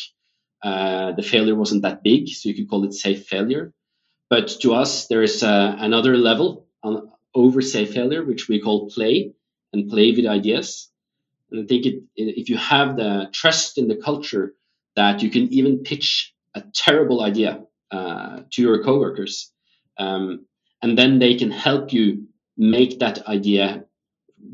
uh, 0.64 1.14
the 1.14 1.24
failure 1.24 1.56
wasn't 1.56 1.82
that 1.84 2.04
big. 2.04 2.30
So 2.30 2.50
you 2.50 2.56
could 2.56 2.70
call 2.70 2.86
it 2.86 2.94
safe 2.94 3.26
failure. 3.28 3.74
But 4.30 4.50
to 4.62 4.74
us, 4.74 5.08
there 5.08 5.24
is 5.24 5.44
uh, 5.44 5.76
another 5.80 6.18
level 6.18 6.68
on 6.84 7.10
over 7.36 7.62
safe 7.62 7.94
failure, 7.94 8.24
which 8.24 8.48
we 8.48 8.62
call 8.62 8.90
play 8.90 9.34
and 9.74 9.90
play 9.90 10.12
with 10.12 10.26
ideas. 10.26 10.90
And 11.52 11.64
I 11.64 11.68
think 11.68 11.86
it, 11.86 12.04
if 12.16 12.50
you 12.50 12.58
have 12.58 12.96
the 12.98 13.30
trust 13.34 13.78
in 13.78 13.88
the 13.88 13.96
culture 13.96 14.56
that 14.96 15.22
you 15.22 15.30
can 15.30 15.52
even 15.54 15.80
pitch 15.80 16.34
a 16.56 16.62
terrible 16.74 17.22
idea 17.22 17.64
uh, 17.92 18.42
to 18.52 18.62
your 18.62 18.84
coworkers, 18.84 19.52
um, 19.98 20.46
and 20.82 20.98
then 20.98 21.20
they 21.20 21.36
can 21.36 21.52
help 21.52 21.94
you 21.94 22.28
make 22.58 23.00
that 23.00 23.28
idea 23.28 23.86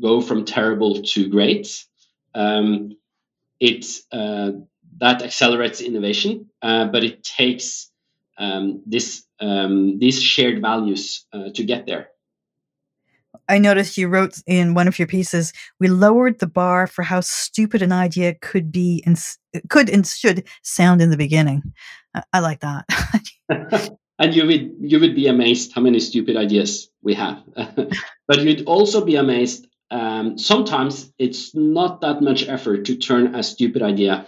go 0.00 0.20
from 0.20 0.44
terrible 0.44 1.02
to 1.02 1.28
great. 1.28 1.84
Um, 2.34 2.96
it 3.60 3.86
uh, 4.12 4.52
that 4.98 5.22
accelerates 5.22 5.80
innovation, 5.80 6.50
uh, 6.62 6.86
but 6.86 7.04
it 7.04 7.22
takes 7.22 7.90
um, 8.38 8.82
this 8.86 9.24
um, 9.40 9.98
these 9.98 10.22
shared 10.22 10.60
values 10.60 11.26
uh, 11.32 11.50
to 11.54 11.64
get 11.64 11.86
there. 11.86 12.08
I 13.48 13.58
noticed 13.58 13.96
you 13.96 14.08
wrote 14.08 14.40
in 14.46 14.74
one 14.74 14.88
of 14.88 14.98
your 14.98 15.08
pieces, 15.08 15.52
we 15.80 15.88
lowered 15.88 16.38
the 16.38 16.46
bar 16.46 16.86
for 16.86 17.02
how 17.02 17.20
stupid 17.20 17.82
an 17.82 17.92
idea 17.92 18.34
could 18.34 18.70
be 18.70 19.02
and 19.06 19.18
could 19.70 19.88
and 19.88 20.06
should 20.06 20.46
sound 20.62 21.00
in 21.00 21.10
the 21.10 21.16
beginning. 21.16 21.62
I 22.32 22.40
like 22.40 22.60
that. 22.60 22.84
and 24.18 24.34
you 24.34 24.46
would 24.46 24.72
you 24.80 25.00
would 25.00 25.14
be 25.14 25.26
amazed 25.28 25.72
how 25.74 25.80
many 25.80 26.00
stupid 26.00 26.36
ideas 26.36 26.90
we 27.02 27.14
have. 27.14 27.42
but 28.26 28.40
you'd 28.40 28.66
also 28.66 29.04
be 29.04 29.16
amazed. 29.16 29.66
Um, 29.90 30.36
sometimes 30.36 31.10
it's 31.18 31.54
not 31.54 32.02
that 32.02 32.20
much 32.20 32.46
effort 32.46 32.84
to 32.86 32.96
turn 32.96 33.34
a 33.34 33.42
stupid 33.42 33.82
idea 33.82 34.26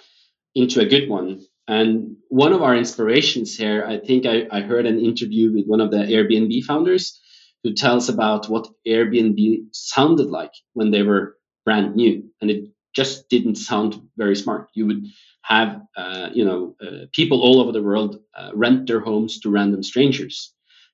into 0.54 0.80
a 0.80 0.86
good 0.86 1.08
one. 1.08 1.40
And 1.68 2.16
one 2.28 2.52
of 2.52 2.62
our 2.62 2.74
inspirations 2.74 3.56
here, 3.56 3.84
I 3.86 3.98
think 3.98 4.26
I, 4.26 4.46
I 4.50 4.60
heard 4.62 4.86
an 4.86 4.98
interview 4.98 5.52
with 5.52 5.66
one 5.66 5.80
of 5.80 5.90
the 5.90 5.98
Airbnb 5.98 6.64
founders 6.64 7.20
who 7.64 7.72
tells 7.74 8.08
about 8.08 8.48
what 8.48 8.68
Airbnb 8.86 9.66
sounded 9.72 10.28
like 10.30 10.52
when 10.74 10.90
they 10.90 11.02
were 11.02 11.36
brand 11.64 11.94
new, 11.96 12.24
and 12.40 12.50
it 12.50 12.64
just 12.94 13.28
didn't 13.28 13.56
sound 13.56 14.00
very 14.16 14.36
smart. 14.36 14.68
You 14.74 14.86
would 14.86 15.06
have, 15.42 15.80
uh, 15.96 16.30
you 16.32 16.44
know, 16.44 16.76
uh, 16.82 17.06
people 17.12 17.40
all 17.42 17.60
over 17.60 17.72
the 17.72 17.82
world 17.82 18.20
uh, 18.36 18.50
rent 18.54 18.86
their 18.86 19.00
homes 19.00 19.40
to 19.40 19.50
random 19.50 19.82
strangers, 19.82 20.52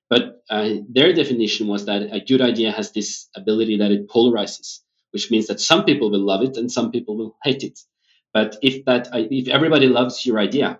but 0.09 0.41
uh, 0.49 0.69
their 0.89 1.13
definition 1.13 1.67
was 1.67 1.85
that 1.85 2.03
a 2.13 2.21
good 2.21 2.41
idea 2.41 2.71
has 2.71 2.91
this 2.91 3.29
ability 3.35 3.77
that 3.77 3.91
it 3.91 4.09
polarizes, 4.09 4.79
which 5.11 5.31
means 5.31 5.47
that 5.47 5.59
some 5.59 5.85
people 5.85 6.11
will 6.11 6.25
love 6.25 6.43
it 6.43 6.57
and 6.57 6.71
some 6.71 6.91
people 6.91 7.17
will 7.17 7.35
hate 7.43 7.63
it. 7.63 7.79
But 8.33 8.57
if 8.61 8.85
that, 8.85 9.09
if 9.13 9.47
everybody 9.47 9.87
loves 9.87 10.25
your 10.25 10.39
idea, 10.39 10.79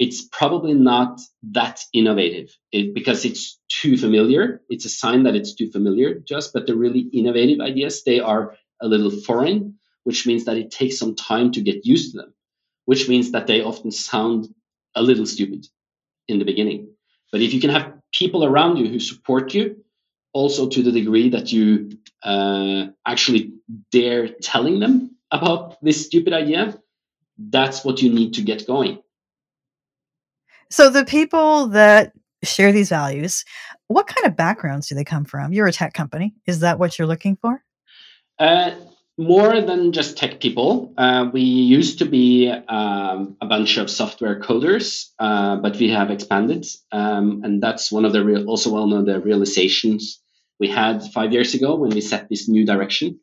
it's 0.00 0.22
probably 0.32 0.72
not 0.72 1.20
that 1.52 1.84
innovative 1.92 2.48
it, 2.72 2.94
because 2.94 3.26
it's 3.26 3.60
too 3.68 3.98
familiar. 3.98 4.62
It's 4.70 4.86
a 4.86 4.88
sign 4.88 5.24
that 5.24 5.36
it's 5.36 5.54
too 5.54 5.70
familiar 5.70 6.20
to 6.26 6.36
us, 6.38 6.48
but 6.48 6.66
the 6.66 6.74
really 6.74 7.00
innovative 7.12 7.60
ideas, 7.60 8.02
they 8.02 8.18
are 8.18 8.56
a 8.80 8.88
little 8.88 9.10
foreign, 9.10 9.78
which 10.04 10.26
means 10.26 10.46
that 10.46 10.56
it 10.56 10.70
takes 10.70 10.98
some 10.98 11.14
time 11.14 11.52
to 11.52 11.60
get 11.60 11.84
used 11.84 12.12
to 12.12 12.18
them, 12.22 12.32
which 12.86 13.10
means 13.10 13.32
that 13.32 13.46
they 13.46 13.60
often 13.60 13.90
sound 13.90 14.48
a 14.94 15.02
little 15.02 15.26
stupid 15.26 15.66
in 16.28 16.38
the 16.38 16.46
beginning. 16.46 16.88
But 17.30 17.42
if 17.42 17.52
you 17.52 17.60
can 17.60 17.70
have 17.70 17.92
people 18.10 18.42
around 18.42 18.78
you 18.78 18.88
who 18.88 19.00
support 19.00 19.52
you, 19.52 19.84
also 20.32 20.68
to 20.68 20.82
the 20.82 20.92
degree 20.92 21.28
that 21.28 21.52
you 21.52 21.90
uh, 22.22 22.86
actually 23.04 23.52
dare 23.90 24.28
telling 24.28 24.80
them 24.80 25.16
about 25.30 25.76
this 25.84 26.06
stupid 26.06 26.32
idea, 26.32 26.80
that's 27.38 27.84
what 27.84 28.00
you 28.00 28.10
need 28.10 28.34
to 28.34 28.42
get 28.42 28.66
going. 28.66 29.02
So 30.70 30.88
the 30.88 31.04
people 31.04 31.68
that 31.68 32.12
share 32.42 32.72
these 32.72 32.88
values, 32.88 33.44
what 33.88 34.06
kind 34.06 34.26
of 34.26 34.36
backgrounds 34.36 34.88
do 34.88 34.94
they 34.94 35.04
come 35.04 35.24
from? 35.24 35.52
You're 35.52 35.66
a 35.66 35.72
tech 35.72 35.94
company. 35.94 36.34
Is 36.46 36.60
that 36.60 36.78
what 36.78 36.98
you're 36.98 37.08
looking 37.08 37.36
for? 37.36 37.62
Uh, 38.38 38.72
more 39.18 39.60
than 39.60 39.92
just 39.92 40.16
tech 40.16 40.40
people. 40.40 40.94
Uh, 40.96 41.28
we 41.32 41.42
used 41.42 41.98
to 41.98 42.06
be 42.06 42.48
um, 42.48 43.36
a 43.40 43.46
bunch 43.46 43.76
of 43.76 43.90
software 43.90 44.40
coders, 44.40 45.10
uh, 45.18 45.56
but 45.56 45.76
we 45.76 45.90
have 45.90 46.10
expanded, 46.10 46.64
um, 46.90 47.42
and 47.44 47.62
that's 47.62 47.92
one 47.92 48.06
of 48.06 48.12
the 48.12 48.24
real, 48.24 48.48
also 48.48 48.70
one 48.70 48.92
of 48.92 49.04
the 49.04 49.20
realizations 49.20 50.20
we 50.58 50.68
had 50.68 51.02
five 51.12 51.32
years 51.32 51.52
ago 51.52 51.74
when 51.74 51.90
we 51.90 52.00
set 52.00 52.28
this 52.30 52.48
new 52.48 52.64
direction. 52.64 53.20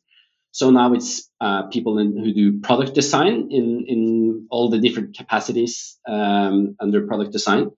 So 0.52 0.72
now 0.72 0.94
it's 0.94 1.30
uh, 1.40 1.64
people 1.68 2.00
in, 2.00 2.18
who 2.18 2.34
do 2.34 2.60
product 2.62 2.96
design 2.96 3.50
in, 3.52 3.86
in 3.88 4.48
all 4.50 4.70
the 4.70 4.80
different 4.80 5.16
capacities 5.16 6.00
um, 6.08 6.76
under 6.80 7.06
product 7.06 7.32
design, 7.32 7.72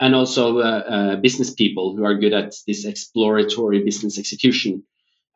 and 0.00 0.14
also 0.14 0.58
uh, 0.58 0.62
uh, 0.62 1.16
business 1.16 1.52
people 1.52 1.96
who 1.96 2.04
are 2.04 2.14
good 2.14 2.32
at 2.32 2.54
this 2.66 2.84
exploratory 2.84 3.84
business 3.84 4.18
execution. 4.18 4.82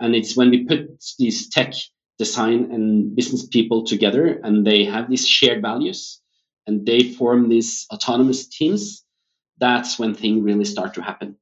And 0.01 0.15
it's 0.15 0.37
when 0.37 0.51
we 0.51 0.65
put 0.65 0.89
these 1.19 1.49
tech 1.49 1.75
design 2.19 2.71
and 2.73 3.15
business 3.15 3.47
people 3.47 3.85
together 3.85 4.41
and 4.43 4.67
they 4.67 4.85
have 4.85 5.09
these 5.09 5.27
shared 5.27 5.63
values 5.63 6.21
and 6.67 6.85
they 6.85 7.03
form 7.03 7.49
these 7.49 7.87
autonomous 7.93 8.47
teams, 8.47 9.05
that's 9.59 9.99
when 9.99 10.15
things 10.15 10.43
really 10.43 10.65
start 10.65 10.95
to 10.95 11.03
happen 11.03 11.37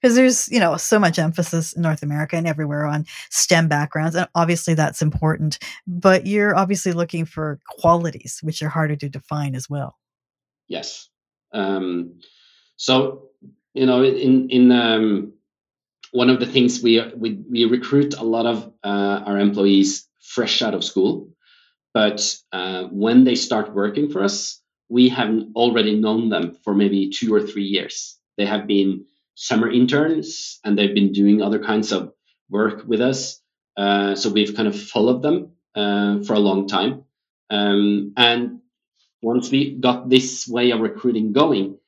because 0.00 0.16
there's 0.16 0.48
you 0.50 0.60
know 0.60 0.76
so 0.76 0.98
much 0.98 1.18
emphasis 1.18 1.72
in 1.72 1.82
north 1.82 2.02
america 2.02 2.36
and 2.36 2.46
everywhere 2.46 2.84
on 2.84 3.04
stem 3.30 3.68
backgrounds 3.68 4.14
and 4.14 4.28
obviously 4.34 4.74
that's 4.74 5.02
important 5.02 5.58
but 5.86 6.26
you're 6.26 6.56
obviously 6.56 6.92
looking 6.92 7.24
for 7.24 7.58
qualities 7.68 8.40
which 8.42 8.62
are 8.62 8.68
harder 8.68 8.96
to 8.96 9.08
define 9.08 9.54
as 9.54 9.68
well. 9.68 9.98
Yes. 10.68 11.08
Um, 11.52 12.20
so 12.76 13.28
you 13.74 13.86
know 13.86 14.02
in 14.04 14.48
in 14.50 14.72
um, 14.72 15.32
one 16.12 16.30
of 16.30 16.40
the 16.40 16.46
things 16.46 16.82
we 16.82 17.00
we, 17.16 17.42
we 17.50 17.64
recruit 17.64 18.14
a 18.14 18.24
lot 18.24 18.46
of 18.46 18.72
uh, 18.84 19.22
our 19.26 19.38
employees 19.38 20.08
fresh 20.20 20.62
out 20.62 20.74
of 20.74 20.84
school 20.84 21.28
but 21.92 22.36
uh, 22.52 22.84
when 22.84 23.24
they 23.24 23.34
start 23.34 23.74
working 23.74 24.08
for 24.10 24.22
us 24.22 24.60
we 24.88 25.08
have 25.08 25.32
already 25.54 25.98
known 25.98 26.28
them 26.28 26.56
for 26.64 26.74
maybe 26.74 27.08
two 27.08 27.32
or 27.32 27.40
three 27.40 27.64
years. 27.64 28.18
They 28.36 28.44
have 28.44 28.66
been 28.66 29.06
summer 29.40 29.70
interns 29.70 30.60
and 30.64 30.76
they've 30.76 30.94
been 30.94 31.12
doing 31.12 31.40
other 31.40 31.58
kinds 31.58 31.92
of 31.92 32.12
work 32.50 32.84
with 32.86 33.00
us. 33.00 33.40
Uh, 33.74 34.14
so 34.14 34.28
we've 34.28 34.54
kind 34.54 34.68
of 34.68 34.78
followed 34.78 35.22
them 35.22 35.52
uh, 35.74 36.22
for 36.24 36.34
a 36.34 36.38
long 36.38 36.68
time. 36.68 37.04
Um, 37.48 38.12
and 38.18 38.60
once 39.22 39.50
we 39.50 39.76
got 39.80 40.10
this 40.10 40.46
way 40.46 40.72
of 40.72 40.80
recruiting 40.80 41.32
going, 41.32 41.78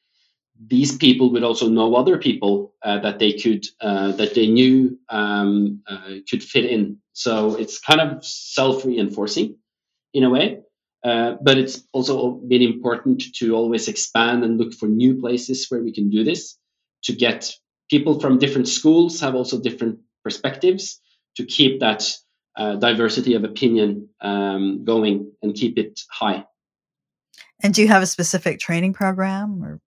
these 0.66 0.96
people 0.96 1.30
would 1.32 1.42
also 1.42 1.68
know 1.68 1.94
other 1.94 2.16
people 2.16 2.72
uh, 2.82 3.00
that 3.00 3.18
they 3.18 3.34
could 3.34 3.66
uh, 3.82 4.12
that 4.12 4.34
they 4.34 4.46
knew 4.46 4.98
um, 5.10 5.82
uh, 5.86 6.24
could 6.30 6.42
fit 6.42 6.64
in. 6.64 6.98
So 7.12 7.56
it's 7.56 7.78
kind 7.78 8.00
of 8.00 8.24
self-reinforcing 8.24 9.56
in 10.14 10.24
a 10.24 10.30
way. 10.30 10.60
Uh, 11.04 11.34
but 11.42 11.58
it's 11.58 11.82
also 11.92 12.40
been 12.48 12.62
important 12.62 13.24
to 13.34 13.54
always 13.56 13.88
expand 13.88 14.42
and 14.44 14.56
look 14.56 14.72
for 14.72 14.86
new 14.86 15.20
places 15.20 15.66
where 15.68 15.82
we 15.82 15.92
can 15.92 16.08
do 16.08 16.24
this 16.24 16.56
to 17.04 17.12
get 17.12 17.52
people 17.90 18.18
from 18.20 18.38
different 18.38 18.68
schools 18.68 19.20
have 19.20 19.34
also 19.34 19.60
different 19.60 19.98
perspectives 20.24 21.00
to 21.36 21.44
keep 21.44 21.80
that 21.80 22.10
uh, 22.56 22.76
diversity 22.76 23.34
of 23.34 23.44
opinion 23.44 24.08
um, 24.20 24.84
going 24.84 25.30
and 25.42 25.54
keep 25.54 25.78
it 25.78 26.00
high. 26.10 26.44
And 27.62 27.72
do 27.74 27.82
you 27.82 27.88
have 27.88 28.02
a 28.02 28.06
specific 28.06 28.58
training 28.58 28.92
program 28.92 29.62
or? 29.62 29.80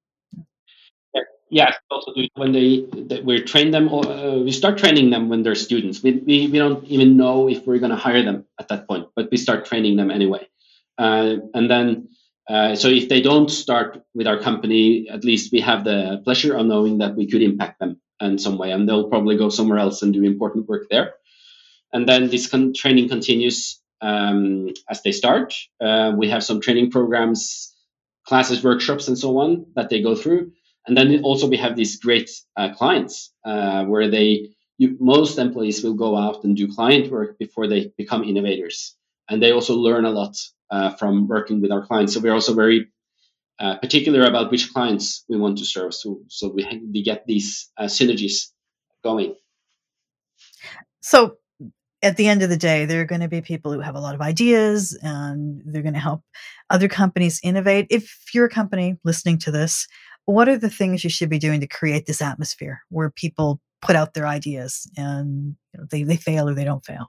Yeah, 1.52 1.72
also 1.92 2.12
when 2.34 2.52
they, 2.52 2.86
they 2.92 3.22
we 3.22 3.42
train 3.42 3.70
them, 3.72 3.88
uh, 3.88 4.40
we 4.40 4.52
start 4.52 4.80
training 4.80 5.12
them 5.12 5.30
when 5.30 5.44
they're 5.44 5.56
students. 5.56 6.02
We, 6.02 6.14
we, 6.14 6.48
we 6.48 6.58
don't 6.58 6.84
even 6.86 7.16
know 7.18 7.48
if 7.48 7.68
we're 7.68 7.78
going 7.78 7.92
to 7.92 7.96
hire 7.96 8.24
them 8.24 8.46
at 8.60 8.68
that 8.70 8.88
point, 8.88 9.08
but 9.16 9.30
we 9.30 9.38
start 9.38 9.64
training 9.66 9.96
them 9.96 10.10
anyway. 10.10 10.48
Uh, 10.98 11.36
and 11.54 11.70
then 11.70 12.10
uh, 12.50 12.76
so 12.76 12.90
if 12.90 13.10
they 13.10 13.22
don't 13.22 13.50
start 13.50 14.04
with 14.14 14.28
our 14.28 14.40
company, 14.40 15.08
at 15.10 15.24
least 15.24 15.52
we 15.52 15.62
have 15.62 15.84
the 15.84 16.22
pleasure 16.24 16.56
of 16.56 16.66
knowing 16.66 17.00
that 17.00 17.16
we 17.16 17.28
could 17.28 17.42
impact 17.42 17.80
them 17.80 18.00
in 18.22 18.38
some 18.38 18.58
way, 18.58 18.72
and 18.72 18.88
they'll 18.88 19.10
probably 19.10 19.38
go 19.38 19.50
somewhere 19.50 19.80
else 19.80 20.02
and 20.02 20.14
do 20.14 20.24
important 20.24 20.68
work 20.68 20.88
there. 20.90 21.14
And 21.92 22.08
then 22.08 22.30
this 22.30 22.48
con- 22.48 22.74
training 22.74 23.10
continues 23.10 23.82
um, 24.02 24.70
as 24.90 25.02
they 25.02 25.12
start. 25.12 25.54
Uh, 25.82 26.14
we 26.16 26.30
have 26.30 26.44
some 26.44 26.62
training 26.62 26.92
programs, 26.92 27.74
classes, 28.28 28.64
workshops, 28.64 29.08
and 29.08 29.18
so 29.18 29.38
on 29.40 29.66
that 29.76 29.90
they 29.90 30.02
go 30.02 30.16
through. 30.16 30.52
And 30.88 30.96
then 30.96 31.22
also 31.24 31.48
we 31.48 31.58
have 31.58 31.76
these 31.76 31.98
great 32.00 32.30
uh, 32.56 32.74
clients 32.74 33.34
uh, 33.44 33.86
where 33.86 34.10
they 34.10 34.50
you, 34.78 34.98
most 35.00 35.40
employees 35.40 35.84
will 35.84 35.94
go 35.94 36.18
out 36.18 36.44
and 36.44 36.56
do 36.56 36.72
client 36.72 37.10
work 37.12 37.38
before 37.40 37.68
they 37.68 37.92
become 37.98 38.24
innovators, 38.24 38.96
and 39.30 39.42
they 39.42 39.52
also 39.52 39.76
learn 39.76 40.06
a 40.06 40.12
lot 40.12 40.36
uh, 40.72 40.92
from 40.96 41.28
working 41.28 41.62
with 41.62 41.72
our 41.72 41.86
clients. 41.86 42.14
So 42.14 42.20
we're 42.20 42.34
also 42.34 42.54
very 42.54 42.88
uh, 43.60 43.78
particular 43.78 44.26
about 44.26 44.52
which 44.52 44.74
clients 44.74 45.24
we 45.30 45.38
want 45.38 45.58
to 45.60 45.66
serve, 45.66 45.94
so 45.94 46.20
so 46.28 46.50
we 46.50 46.64
we 46.92 47.04
get 47.04 47.26
these 47.26 47.72
uh, 47.78 47.86
synergies 47.86 48.52
going. 49.04 49.36
So 51.02 51.38
at 52.02 52.18
the 52.18 52.28
end 52.28 52.44
of 52.44 52.50
the 52.50 52.58
day, 52.58 52.86
there 52.86 53.02
are 53.02 53.06
going 53.06 53.22
to 53.22 53.28
be 53.28 53.42
people 53.42 53.72
who 53.74 53.80
have 53.80 53.96
a 53.96 54.00
lot 54.00 54.14
of 54.16 54.22
ideas 54.22 54.98
and 55.02 55.62
they're 55.66 55.82
going 55.82 55.94
to 55.96 56.00
help 56.00 56.22
other 56.70 56.88
companies 56.88 57.40
innovate. 57.44 57.88
If 57.90 58.14
you're 58.34 58.46
a 58.46 58.50
company 58.50 58.98
listening 59.04 59.40
to 59.40 59.52
this, 59.52 59.88
what 60.26 60.50
are 60.50 60.58
the 60.58 60.70
things 60.70 61.04
you 61.04 61.10
should 61.10 61.30
be 61.30 61.40
doing 61.40 61.62
to 61.62 61.68
create 61.68 62.06
this 62.06 62.22
atmosphere 62.22 62.82
where 62.90 63.10
people 63.10 63.60
put 63.82 63.96
out 63.96 64.14
their 64.14 64.28
ideas 64.28 64.90
and 64.98 65.56
you 65.74 65.80
know, 65.80 65.86
they, 65.90 66.04
they 66.04 66.18
fail 66.18 66.50
or 66.50 66.54
they 66.54 66.64
don't 66.64 66.86
fail? 66.86 67.08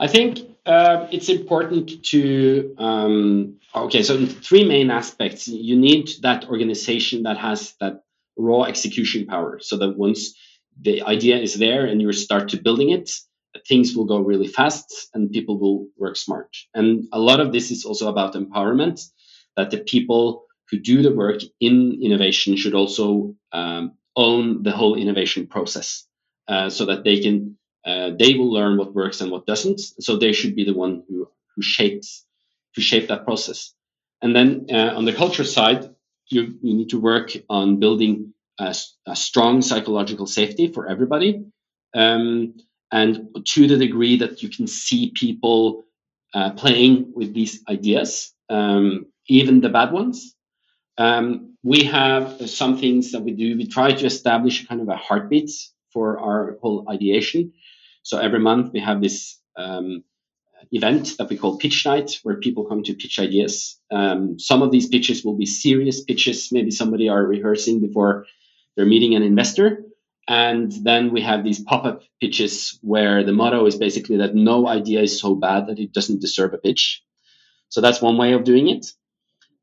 I 0.00 0.08
think 0.08 0.38
uh, 0.64 1.06
it's 1.12 1.28
important 1.28 2.02
to, 2.06 2.74
um, 2.78 3.58
okay, 3.74 4.02
so 4.02 4.24
three 4.24 4.64
main 4.64 4.90
aspects. 4.90 5.46
You 5.46 5.76
need 5.76 6.08
that 6.22 6.48
organization 6.48 7.24
that 7.24 7.36
has 7.36 7.74
that 7.80 8.02
raw 8.38 8.62
execution 8.62 9.26
power 9.26 9.58
so 9.60 9.76
that 9.76 9.98
once 9.98 10.34
the 10.80 11.02
idea 11.02 11.36
is 11.36 11.54
there 11.54 11.84
and 11.84 12.00
you 12.00 12.10
start 12.12 12.48
to 12.48 12.62
building 12.62 12.88
it, 12.88 13.10
things 13.68 13.94
will 13.94 14.06
go 14.06 14.18
really 14.20 14.48
fast 14.48 15.10
and 15.12 15.30
people 15.30 15.58
will 15.58 15.88
work 15.98 16.16
smart. 16.16 16.56
And 16.72 17.04
a 17.12 17.18
lot 17.18 17.40
of 17.40 17.52
this 17.52 17.70
is 17.70 17.84
also 17.84 18.08
about 18.08 18.34
empowerment, 18.34 19.02
that 19.56 19.70
the 19.70 19.78
people 19.78 20.44
who 20.70 20.78
do 20.78 21.02
the 21.02 21.12
work 21.12 21.42
in 21.60 21.98
innovation 22.02 22.56
should 22.56 22.74
also 22.74 23.34
um, 23.52 23.92
own 24.16 24.62
the 24.62 24.70
whole 24.70 24.94
innovation 24.94 25.46
process 25.46 26.06
uh, 26.48 26.70
so 26.70 26.86
that 26.86 27.04
they 27.04 27.20
can 27.20 27.58
uh, 27.84 28.10
they 28.18 28.34
will 28.34 28.52
learn 28.52 28.76
what 28.76 28.94
works 28.94 29.20
and 29.20 29.30
what 29.30 29.46
doesn't 29.46 29.80
so 29.80 30.16
they 30.16 30.32
should 30.32 30.54
be 30.54 30.64
the 30.64 30.74
one 30.74 31.02
who 31.08 31.28
who 31.54 31.62
shapes 31.62 32.24
who 32.74 32.82
shape 32.82 33.08
that 33.08 33.24
process 33.24 33.74
and 34.22 34.34
then 34.34 34.66
uh, 34.70 34.92
on 34.96 35.04
the 35.04 35.12
culture 35.12 35.44
side 35.44 35.90
you, 36.28 36.54
you 36.62 36.74
need 36.74 36.90
to 36.90 37.00
work 37.00 37.32
on 37.48 37.80
building 37.80 38.32
a, 38.58 38.74
a 39.06 39.16
strong 39.16 39.62
psychological 39.62 40.26
safety 40.26 40.68
for 40.72 40.88
everybody 40.88 41.44
um, 41.94 42.54
and 42.92 43.28
to 43.44 43.66
the 43.66 43.76
degree 43.76 44.16
that 44.18 44.42
you 44.42 44.48
can 44.48 44.66
see 44.66 45.12
people 45.14 45.84
uh, 46.34 46.50
playing 46.50 47.12
with 47.14 47.34
these 47.34 47.62
ideas, 47.68 48.32
um, 48.48 49.06
even 49.28 49.60
the 49.60 49.68
bad 49.68 49.92
ones. 49.92 50.34
Um, 50.98 51.56
we 51.62 51.84
have 51.84 52.48
some 52.50 52.78
things 52.78 53.12
that 53.12 53.22
we 53.22 53.32
do. 53.32 53.56
We 53.56 53.66
try 53.66 53.92
to 53.92 54.06
establish 54.06 54.66
kind 54.66 54.80
of 54.80 54.88
a 54.88 54.96
heartbeat 54.96 55.50
for 55.92 56.18
our 56.18 56.58
whole 56.60 56.86
ideation. 56.90 57.52
So 58.02 58.18
every 58.18 58.40
month 58.40 58.72
we 58.72 58.80
have 58.80 59.00
this 59.00 59.38
um, 59.56 60.04
event 60.72 61.16
that 61.18 61.28
we 61.28 61.36
call 61.36 61.58
pitch 61.58 61.84
night, 61.86 62.18
where 62.22 62.36
people 62.36 62.64
come 62.64 62.82
to 62.84 62.94
pitch 62.94 63.18
ideas. 63.18 63.78
Um, 63.90 64.38
some 64.38 64.62
of 64.62 64.70
these 64.70 64.88
pitches 64.88 65.24
will 65.24 65.36
be 65.36 65.46
serious 65.46 66.02
pitches. 66.02 66.50
Maybe 66.52 66.70
somebody 66.70 67.08
are 67.08 67.24
rehearsing 67.24 67.80
before 67.80 68.26
they're 68.76 68.86
meeting 68.86 69.14
an 69.14 69.22
investor. 69.22 69.84
And 70.28 70.70
then 70.84 71.12
we 71.12 71.22
have 71.22 71.42
these 71.42 71.60
pop 71.60 71.84
up 71.84 72.02
pitches 72.20 72.78
where 72.82 73.24
the 73.24 73.32
motto 73.32 73.66
is 73.66 73.76
basically 73.76 74.18
that 74.18 74.34
no 74.34 74.68
idea 74.68 75.02
is 75.02 75.20
so 75.20 75.34
bad 75.34 75.66
that 75.66 75.78
it 75.78 75.92
doesn't 75.92 76.20
deserve 76.20 76.54
a 76.54 76.58
pitch. 76.58 77.02
So 77.68 77.80
that's 77.80 78.00
one 78.00 78.16
way 78.16 78.32
of 78.32 78.44
doing 78.44 78.68
it. 78.68 78.86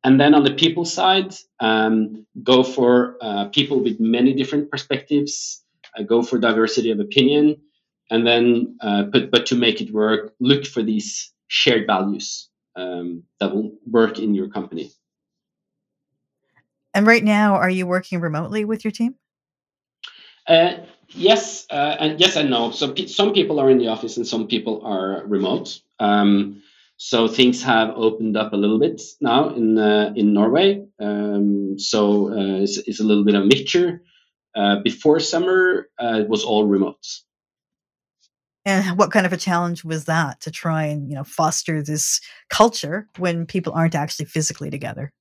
And 0.03 0.19
then 0.19 0.33
on 0.33 0.43
the 0.43 0.53
people 0.53 0.85
side, 0.85 1.33
um, 1.59 2.25
go 2.43 2.63
for 2.63 3.17
uh, 3.21 3.45
people 3.45 3.81
with 3.81 3.99
many 3.99 4.33
different 4.33 4.69
perspectives, 4.69 5.63
uh, 5.97 6.03
go 6.03 6.21
for 6.21 6.37
diversity 6.37 6.91
of 6.91 6.99
opinion, 6.99 7.57
and 8.09 8.25
then, 8.25 8.77
uh, 8.81 9.03
but, 9.03 9.31
but 9.31 9.45
to 9.47 9.55
make 9.55 9.81
it 9.81 9.91
work, 9.91 10.33
look 10.39 10.65
for 10.65 10.83
these 10.83 11.31
shared 11.47 11.87
values 11.87 12.49
um, 12.75 13.23
that 13.39 13.53
will 13.53 13.73
work 13.85 14.19
in 14.19 14.35
your 14.35 14.49
company. 14.49 14.91
And 16.93 17.05
right 17.05 17.23
now, 17.23 17.55
are 17.55 17.69
you 17.69 17.85
working 17.85 18.21
remotely 18.21 18.65
with 18.65 18.83
your 18.83 18.91
team? 18.91 19.15
Uh, 20.47 20.77
yes, 21.09 21.65
uh, 21.69 21.95
and 21.99 22.19
yes 22.19 22.35
and 22.35 22.49
no. 22.49 22.71
So 22.71 22.95
some 23.05 23.33
people 23.33 23.59
are 23.59 23.69
in 23.69 23.77
the 23.77 23.89
office 23.89 24.17
and 24.17 24.25
some 24.25 24.47
people 24.47 24.81
are 24.85 25.23
remote. 25.25 25.79
Um, 25.99 26.63
so 26.97 27.27
things 27.27 27.61
have 27.61 27.91
opened 27.95 28.35
up 28.35 28.53
a 28.53 28.55
little 28.55 28.79
bit 28.79 29.01
now 29.21 29.49
in 29.49 29.77
uh, 29.77 30.13
in 30.15 30.33
Norway. 30.33 30.87
Um, 30.99 31.77
so 31.77 32.31
uh, 32.31 32.63
it's, 32.63 32.77
it's, 32.79 32.99
a 32.99 33.03
little 33.03 33.23
bit 33.23 33.35
of 33.35 33.43
a 33.43 33.45
mixture. 33.45 34.01
Uh, 34.57 34.79
before 34.83 35.19
summer, 35.19 35.87
uh, 36.01 36.21
it 36.21 36.29
was 36.29 36.43
all 36.43 36.65
remote. 36.65 37.05
And 38.65 38.97
what 38.97 39.11
kind 39.11 39.25
of 39.25 39.31
a 39.31 39.37
challenge 39.37 39.85
was 39.85 40.05
that 40.05 40.41
to 40.41 40.51
try 40.51 40.85
and 40.85 41.07
you 41.07 41.15
know 41.15 41.23
foster 41.23 41.81
this 41.81 42.19
culture 42.49 43.07
when 43.17 43.45
people 43.45 43.71
aren't 43.73 43.95
actually 43.95 44.25
physically 44.25 44.69
together? 44.69 45.13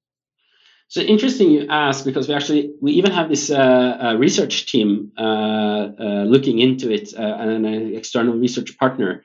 So 0.88 1.01
interesting 1.01 1.51
you 1.51 1.66
ask 1.68 2.05
because 2.05 2.29
we 2.29 2.35
actually 2.35 2.72
we 2.81 2.92
even 2.92 3.12
have 3.12 3.29
this 3.29 3.51
uh, 3.51 3.99
uh, 4.03 4.16
research 4.16 4.66
team 4.72 5.12
uh, 5.18 5.22
uh 5.22 6.25
looking 6.25 6.59
into 6.59 6.90
it 6.90 7.12
uh, 7.16 7.22
and 7.22 7.66
an 7.66 7.94
external 7.94 8.35
research 8.35 8.77
partner, 8.79 9.22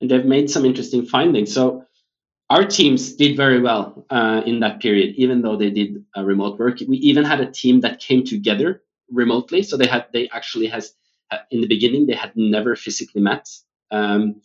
and 0.00 0.08
they've 0.08 0.24
made 0.24 0.50
some 0.50 0.64
interesting 0.64 1.06
findings. 1.06 1.52
So 1.52 1.84
our 2.50 2.64
teams 2.64 3.14
did 3.14 3.36
very 3.36 3.60
well 3.60 4.06
uh, 4.10 4.42
in 4.44 4.60
that 4.60 4.80
period, 4.80 5.14
even 5.16 5.42
though 5.42 5.56
they 5.56 5.70
did 5.70 6.04
remote 6.16 6.60
work. 6.60 6.78
We 6.86 6.98
even 6.98 7.24
had 7.24 7.40
a 7.40 7.50
team 7.50 7.80
that 7.80 7.98
came 7.98 8.22
together 8.22 8.83
remotely. 9.10 9.62
So 9.62 9.76
they 9.76 9.86
had 9.86 10.06
they 10.12 10.28
actually 10.28 10.68
has 10.68 10.94
in 11.50 11.60
the 11.60 11.68
beginning 11.68 12.06
they 12.06 12.14
had 12.14 12.32
never 12.36 12.76
physically 12.76 13.22
met. 13.22 13.48
Um, 13.90 14.42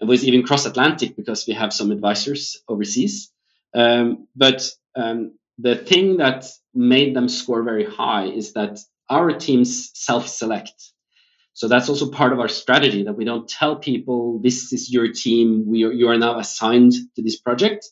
it 0.00 0.06
was 0.06 0.24
even 0.24 0.44
cross 0.44 0.66
Atlantic 0.66 1.16
because 1.16 1.46
we 1.46 1.54
have 1.54 1.72
some 1.72 1.90
advisors 1.90 2.62
overseas. 2.68 3.32
Um, 3.74 4.28
but 4.36 4.70
um, 4.96 5.38
the 5.58 5.76
thing 5.76 6.18
that 6.18 6.46
made 6.74 7.16
them 7.16 7.28
score 7.28 7.62
very 7.62 7.84
high 7.84 8.26
is 8.26 8.52
that 8.54 8.78
our 9.10 9.32
teams 9.32 9.90
self-select. 9.94 10.72
So 11.54 11.68
that's 11.68 11.88
also 11.88 12.10
part 12.10 12.32
of 12.32 12.40
our 12.40 12.48
strategy 12.48 13.04
that 13.04 13.14
we 13.14 13.24
don't 13.24 13.48
tell 13.48 13.76
people 13.76 14.40
this 14.42 14.72
is 14.72 14.92
your 14.92 15.12
team. 15.12 15.64
We 15.66 15.84
are, 15.84 15.92
you 15.92 16.08
are 16.08 16.18
now 16.18 16.38
assigned 16.38 16.92
to 17.16 17.22
this 17.22 17.40
project. 17.40 17.88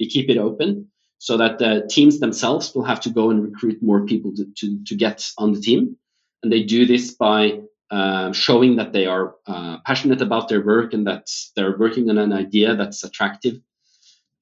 We 0.00 0.08
keep 0.08 0.30
it 0.30 0.38
open 0.38 0.89
so 1.20 1.36
that 1.36 1.58
the 1.58 1.86
teams 1.90 2.18
themselves 2.18 2.74
will 2.74 2.82
have 2.82 2.98
to 2.98 3.10
go 3.10 3.30
and 3.30 3.44
recruit 3.44 3.82
more 3.82 4.06
people 4.06 4.32
to, 4.34 4.46
to, 4.56 4.82
to 4.86 4.96
get 4.96 5.30
on 5.36 5.52
the 5.52 5.60
team. 5.60 5.94
And 6.42 6.50
they 6.50 6.62
do 6.62 6.86
this 6.86 7.12
by 7.14 7.60
uh, 7.90 8.32
showing 8.32 8.76
that 8.76 8.94
they 8.94 9.04
are 9.04 9.34
uh, 9.46 9.76
passionate 9.84 10.22
about 10.22 10.48
their 10.48 10.64
work 10.64 10.94
and 10.94 11.06
that 11.06 11.28
they're 11.54 11.76
working 11.76 12.08
on 12.08 12.16
an 12.16 12.32
idea 12.32 12.74
that's 12.74 13.04
attractive 13.04 13.56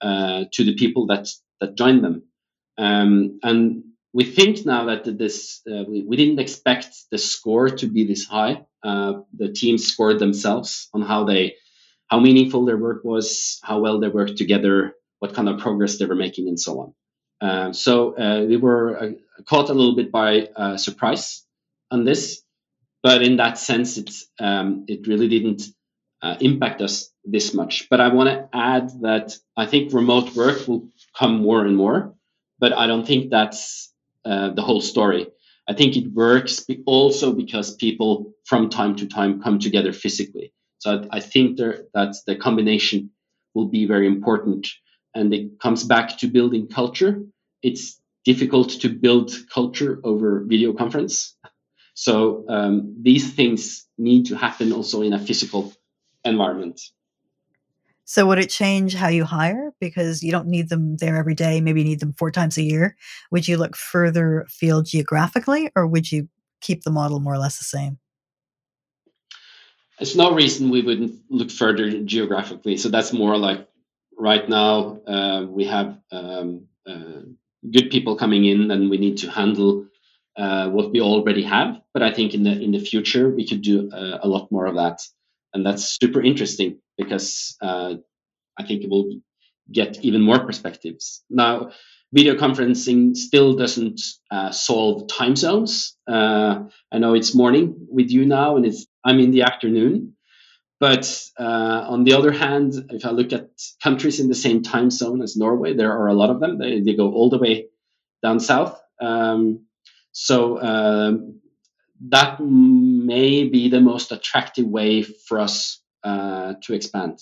uh, 0.01 0.45
to 0.53 0.65
the 0.65 0.77
people 0.77 1.07
that 1.09 1.29
that 1.61 1.75
join 1.75 2.01
them. 2.01 2.23
Um, 2.79 3.41
and 3.43 3.83
we 4.13 4.23
think 4.23 4.65
now 4.65 4.85
that 4.85 5.19
this 5.19 5.61
uh, 5.69 5.83
we, 5.89 6.05
we, 6.05 6.17
didn't 6.17 6.39
expect 6.39 6.95
the 7.11 7.19
score 7.19 7.69
to 7.71 7.87
be 7.89 8.07
this 8.07 8.25
high. 8.25 8.65
Uh, 8.85 9.23
the 9.37 9.51
teams 9.51 9.89
scored 9.89 10.21
themselves 10.21 10.89
on 10.95 11.03
how 11.03 11.25
they 11.25 11.57
how 12.07 12.21
meaningful 12.21 12.65
their 12.65 12.79
work 12.79 13.03
was, 13.03 13.59
how 13.65 13.81
well 13.81 13.99
they 13.99 14.09
worked 14.09 14.37
together, 14.37 14.95
what 15.19 15.35
kind 15.35 15.49
of 15.49 15.59
progress 15.61 15.99
they 15.99 16.07
were 16.07 16.15
making, 16.15 16.49
and 16.49 16.59
so 16.59 16.81
on. 16.81 16.95
Uh, 17.41 17.73
so 17.73 18.17
uh, 18.17 18.45
we 18.45 18.57
were 18.57 18.99
uh, 18.99 19.11
caught 19.45 19.71
a 19.71 19.75
little 19.75 19.97
bit 19.97 20.11
by 20.11 20.49
uh, 20.57 20.77
surprise 20.77 21.45
on 21.91 22.05
this, 22.05 22.43
but 23.03 23.23
in 23.23 23.37
that 23.37 23.59
sense, 23.59 23.97
it's 23.99 24.27
um, 24.41 24.85
it 24.89 25.07
really 25.07 25.29
didn't 25.29 25.63
impact 26.41 26.83
us 26.83 27.11
this 27.25 27.55
much. 27.55 27.89
But 27.89 28.01
I 28.01 28.09
want 28.09 28.29
to 28.29 28.49
add 28.53 28.91
that 29.03 29.37
I 29.57 29.67
think 29.67 29.93
remote 29.93 30.35
work 30.35 30.67
will 30.67 30.89
come 31.17 31.41
more 31.43 31.65
and 31.65 31.77
more 31.77 32.15
but 32.59 32.73
I 32.73 32.87
don't 32.87 33.07
think 33.07 33.31
that's 33.31 33.93
the 34.25 34.63
whole 34.63 34.81
story. 34.81 35.27
I 35.69 35.75
think 35.75 35.97
it 35.97 36.13
works 36.13 36.65
also 36.87 37.33
because 37.33 37.75
people 37.75 38.35
from 38.45 38.71
time 38.71 38.97
to 38.97 39.07
time 39.07 39.43
come 39.43 39.59
together 39.59 39.93
physically. 39.93 40.53
So 40.79 41.07
I, 41.11 41.19
I 41.19 41.21
think 41.21 41.57
there, 41.57 41.85
that 41.95 42.15
the 42.27 42.37
combination 42.37 43.11
will 43.55 43.67
be 43.67 43.87
very 43.87 44.07
important. 44.07 44.69
And 45.15 45.33
it 45.35 45.59
comes 45.61 45.85
back 45.85 46.19
to 46.19 46.29
building 46.29 46.69
culture. 46.69 47.23
It's 47.63 48.01
difficult 48.25 48.71
to 48.81 48.89
build 48.89 49.33
culture 49.53 50.01
over 50.05 50.45
video 50.45 50.73
conference. 50.73 51.35
So 51.95 52.45
um, 52.49 52.95
these 53.01 53.33
things 53.33 53.87
need 53.97 54.27
to 54.27 54.37
happen 54.37 54.73
also 54.73 55.03
in 55.03 55.13
a 55.13 55.19
physical 55.19 55.73
environment. 56.25 56.81
So 58.05 58.27
would 58.27 58.39
it 58.39 58.49
change 58.49 58.95
how 58.95 59.09
you 59.09 59.25
hire 59.25 59.73
because 59.81 60.23
you 60.23 60.33
don't 60.33 60.49
need 60.49 60.71
them 60.71 60.97
there 60.97 61.17
every 61.17 61.35
day? 61.35 61.61
Maybe 61.61 61.81
you 61.83 61.87
need 61.87 62.01
them 62.01 62.15
four 62.15 62.31
times 62.31 62.57
a 62.57 62.63
year. 62.63 62.97
Would 63.31 63.47
you 63.47 63.59
look 63.59 63.77
further 63.77 64.47
field 64.49 64.87
geographically, 64.87 65.71
or 65.77 65.87
would 65.87 66.11
you 66.11 66.29
keep 66.63 66.85
the 66.85 66.91
model 66.91 67.21
more 67.21 67.35
or 67.35 67.39
less 67.39 67.59
the 67.59 67.65
same? 67.65 67.99
There's 69.99 70.17
no 70.17 70.33
reason 70.33 70.71
we 70.71 70.81
wouldn't 70.81 71.21
look 71.29 71.51
further 71.51 72.01
geographically. 72.03 72.79
So 72.79 72.89
that's 72.89 73.13
more 73.13 73.37
like 73.37 73.68
right 74.19 74.49
now 74.49 75.01
uh, 75.07 75.47
we 75.49 75.65
have 75.65 75.99
um, 76.11 76.67
uh, 76.87 77.23
good 77.73 77.91
people 77.91 78.17
coming 78.17 78.45
in, 78.45 78.71
and 78.71 78.91
we 78.91 78.99
need 78.99 79.19
to 79.19 79.31
handle 79.31 79.87
uh, 80.37 80.69
what 80.69 80.93
we 80.93 81.01
already 81.01 81.43
have. 81.43 81.81
But 81.95 82.03
I 82.03 82.13
think 82.13 82.35
in 82.35 82.43
the 82.43 82.53
in 82.53 82.73
the 82.73 82.81
future 82.81 83.31
we 83.31 83.47
could 83.47 83.63
do 83.63 83.91
uh, 83.91 84.19
a 84.23 84.29
lot 84.29 84.51
more 84.51 84.67
of 84.67 84.77
that, 84.77 85.01
and 85.55 85.65
that's 85.65 85.97
super 86.01 86.21
interesting 86.23 86.79
because 86.97 87.57
uh, 87.63 87.95
I 88.59 88.65
think 88.65 88.85
it 88.85 88.91
will 88.91 89.21
get 89.73 89.99
even 90.05 90.23
more 90.23 90.41
perspectives. 90.41 91.23
Now, 91.31 91.71
video 92.13 92.35
conferencing 92.35 93.17
still 93.17 93.55
doesn't 93.55 94.01
uh, 94.31 94.51
solve 94.51 95.09
time 95.09 95.37
zones. 95.37 95.97
I 96.09 96.99
know 96.99 97.15
it's 97.15 97.35
morning 97.35 97.75
with 97.91 98.11
you 98.11 98.27
now, 98.27 98.57
and 98.57 98.67
it's 98.67 98.87
I'm 99.05 99.21
in 99.21 99.31
the 99.31 99.43
afternoon. 99.43 100.15
But 100.81 101.23
uh, 101.39 101.87
on 101.89 102.05
the 102.05 102.13
other 102.13 102.31
hand, 102.31 102.75
if 102.91 103.05
I 103.05 103.11
look 103.11 103.33
at 103.33 103.51
countries 103.83 104.21
in 104.21 104.29
the 104.29 104.35
same 104.35 104.63
time 104.63 104.91
zone 104.91 105.23
as 105.23 105.37
Norway, 105.37 105.75
there 105.75 105.93
are 105.93 106.07
a 106.07 106.15
lot 106.15 106.31
of 106.31 106.41
them. 106.41 106.59
They, 106.59 106.81
they 106.81 106.95
go 106.95 107.13
all 107.13 107.31
the 107.31 107.39
way 107.39 107.67
down 108.23 108.39
south. 108.39 108.81
Um, 109.01 109.67
so 110.13 110.61
um, 110.63 111.41
that 112.09 112.41
may 112.41 113.45
be 113.45 113.69
the 113.69 113.81
most 113.81 114.13
attractive 114.13 114.67
way 114.67 115.03
for 115.03 115.41
us 115.41 115.81
uh, 116.05 116.55
to 116.63 116.75
expand. 116.75 117.21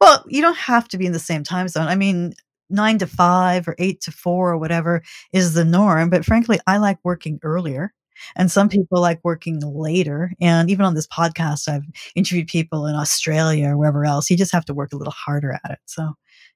Well, 0.00 0.24
you 0.26 0.42
don't 0.42 0.56
have 0.56 0.88
to 0.88 0.98
be 0.98 1.06
in 1.06 1.12
the 1.12 1.18
same 1.18 1.44
time 1.44 1.68
zone. 1.68 1.86
I 1.86 1.94
mean, 1.94 2.34
nine 2.68 2.98
to 2.98 3.06
five 3.06 3.68
or 3.68 3.76
eight 3.78 4.00
to 4.02 4.10
four 4.10 4.50
or 4.50 4.58
whatever 4.58 5.02
is 5.32 5.54
the 5.54 5.64
norm. 5.64 6.10
But 6.10 6.24
frankly, 6.24 6.58
I 6.66 6.78
like 6.78 6.98
working 7.04 7.38
earlier. 7.42 7.92
And 8.36 8.50
some 8.50 8.68
people 8.68 9.00
like 9.00 9.20
working 9.24 9.60
later. 9.60 10.32
And 10.40 10.70
even 10.70 10.84
on 10.84 10.94
this 10.94 11.06
podcast, 11.06 11.68
I've 11.68 11.84
interviewed 12.14 12.48
people 12.48 12.86
in 12.86 12.94
Australia 12.94 13.68
or 13.68 13.78
wherever 13.78 14.04
else. 14.04 14.30
You 14.30 14.36
just 14.36 14.52
have 14.52 14.64
to 14.66 14.74
work 14.74 14.92
a 14.92 14.96
little 14.96 15.12
harder 15.12 15.58
at 15.64 15.70
it. 15.70 15.78
So, 15.86 16.12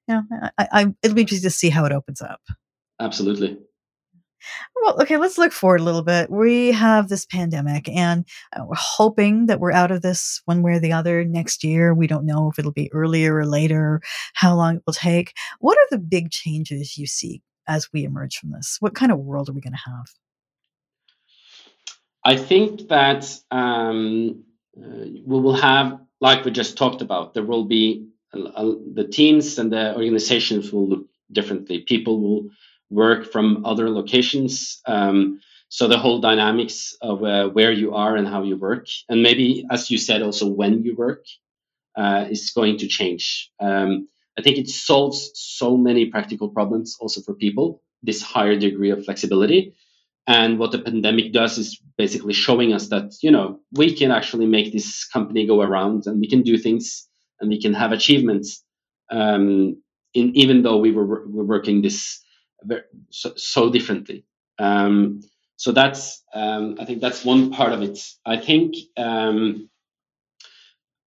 you 0.07 0.15
know, 0.15 0.23
I, 0.57 0.67
I, 0.71 0.95
it'll 1.03 1.15
be 1.15 1.21
interesting 1.21 1.49
to 1.49 1.55
see 1.55 1.69
how 1.69 1.85
it 1.85 1.91
opens 1.91 2.21
up. 2.21 2.41
Absolutely. 2.99 3.57
Well, 4.75 4.99
okay, 5.01 5.17
let's 5.17 5.37
look 5.37 5.51
forward 5.51 5.81
a 5.81 5.83
little 5.83 6.01
bit. 6.01 6.31
We 6.31 6.71
have 6.71 7.09
this 7.09 7.25
pandemic, 7.25 7.87
and 7.89 8.25
uh, 8.53 8.65
we're 8.65 8.75
hoping 8.75 9.45
that 9.45 9.59
we're 9.59 9.71
out 9.71 9.91
of 9.91 10.01
this 10.01 10.41
one 10.45 10.63
way 10.63 10.73
or 10.73 10.79
the 10.79 10.93
other 10.93 11.23
next 11.23 11.63
year. 11.63 11.93
We 11.93 12.07
don't 12.07 12.25
know 12.25 12.49
if 12.49 12.57
it'll 12.57 12.71
be 12.71 12.91
earlier 12.91 13.35
or 13.35 13.45
later, 13.45 14.01
how 14.33 14.55
long 14.55 14.77
it 14.77 14.83
will 14.85 14.93
take. 14.93 15.33
What 15.59 15.77
are 15.77 15.87
the 15.91 15.99
big 15.99 16.31
changes 16.31 16.97
you 16.97 17.05
see 17.05 17.43
as 17.67 17.87
we 17.93 18.03
emerge 18.03 18.37
from 18.37 18.51
this? 18.51 18.77
What 18.79 18.95
kind 18.95 19.11
of 19.11 19.19
world 19.19 19.49
are 19.49 19.53
we 19.53 19.61
going 19.61 19.73
to 19.73 19.91
have? 19.91 20.07
I 22.23 22.37
think 22.37 22.89
that 22.89 23.25
um, 23.49 24.43
uh, 24.77 25.05
we 25.25 25.39
will 25.39 25.55
have, 25.55 25.99
like 26.19 26.45
we 26.45 26.51
just 26.51 26.77
talked 26.77 27.01
about, 27.01 27.33
there 27.33 27.43
will 27.43 27.65
be 27.65 28.07
uh, 28.33 28.73
the 28.93 29.07
teams 29.07 29.57
and 29.57 29.71
the 29.71 29.95
organizations 29.95 30.71
will 30.71 30.87
look 30.87 31.05
differently. 31.31 31.79
People 31.79 32.21
will 32.21 32.49
work 32.89 33.31
from 33.31 33.65
other 33.65 33.89
locations. 33.89 34.81
Um, 34.85 35.39
so 35.69 35.87
the 35.87 35.97
whole 35.97 36.19
dynamics 36.19 36.95
of 37.01 37.23
uh, 37.23 37.47
where 37.49 37.71
you 37.71 37.95
are 37.95 38.15
and 38.15 38.27
how 38.27 38.43
you 38.43 38.57
work, 38.57 38.87
and 39.07 39.23
maybe, 39.23 39.65
as 39.71 39.89
you 39.89 39.97
said, 39.97 40.21
also 40.21 40.47
when 40.47 40.83
you 40.83 40.95
work, 40.95 41.23
uh, 41.95 42.25
is 42.29 42.51
going 42.51 42.77
to 42.79 42.87
change. 42.87 43.49
Um, 43.59 44.07
I 44.37 44.41
think 44.41 44.57
it 44.57 44.69
solves 44.69 45.31
so 45.33 45.77
many 45.77 46.07
practical 46.07 46.49
problems 46.49 46.97
also 46.99 47.21
for 47.21 47.33
people. 47.33 47.81
This 48.03 48.21
higher 48.21 48.57
degree 48.57 48.89
of 48.91 49.05
flexibility, 49.05 49.73
and 50.27 50.59
what 50.59 50.71
the 50.71 50.79
pandemic 50.79 51.33
does 51.33 51.57
is 51.57 51.81
basically 51.97 52.33
showing 52.33 52.73
us 52.73 52.87
that 52.89 53.13
you 53.21 53.31
know 53.31 53.59
we 53.73 53.95
can 53.95 54.11
actually 54.11 54.45
make 54.45 54.71
this 54.71 55.05
company 55.05 55.47
go 55.47 55.61
around, 55.61 56.03
and 56.05 56.19
we 56.19 56.29
can 56.29 56.43
do 56.43 56.57
things, 56.57 57.07
and 57.39 57.49
we 57.49 57.61
can 57.61 57.73
have 57.73 57.91
achievements. 57.91 58.63
Um, 59.09 59.81
in 60.13 60.35
even 60.35 60.61
though 60.61 60.77
we 60.77 60.91
were, 60.91 61.05
were 61.05 61.45
working 61.45 61.81
this 61.81 62.21
so, 63.09 63.33
so 63.35 63.69
differently. 63.69 64.25
Um, 64.59 65.21
so 65.55 65.71
that's 65.71 66.23
um, 66.33 66.77
I 66.79 66.85
think 66.85 67.01
that's 67.01 67.23
one 67.23 67.51
part 67.51 67.73
of 67.73 67.81
it. 67.81 67.99
I 68.25 68.37
think 68.37 68.75
um, 68.97 69.69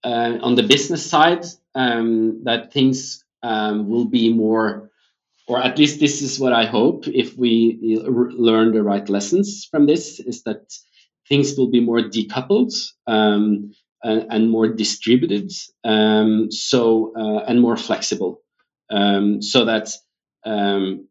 uh, 0.03 0.39
on 0.43 0.55
the 0.55 0.63
business 0.63 1.05
side 1.05 1.45
um, 1.75 2.45
that 2.45 2.73
things 2.73 3.25
um, 3.43 3.89
will 3.89 4.05
be 4.05 4.33
more, 4.33 4.91
or 5.47 5.63
at 5.63 5.79
least 5.79 6.01
this 6.01 6.23
is 6.23 6.41
what 6.41 6.53
I 6.53 6.65
hope. 6.67 7.07
If 7.07 7.37
we 7.37 7.99
learn 8.03 8.73
the 8.73 8.83
right 8.83 9.09
lessons 9.09 9.67
from 9.71 9.87
this, 9.87 10.21
is 10.21 10.43
that 10.45 10.73
things 11.29 11.57
will 11.57 11.71
be 11.71 11.81
more 11.81 12.01
decoupled 12.01 12.73
um, 13.07 13.73
and, 14.03 14.27
and, 14.31 14.51
more 14.51 14.69
distributed, 14.69 15.51
so 15.53 17.13
uh, 17.17 17.45
and 17.47 17.61
more 17.61 17.77
flexible, 17.77 18.43
so 18.91 19.65
that 19.65 19.91
um, 20.45 21.09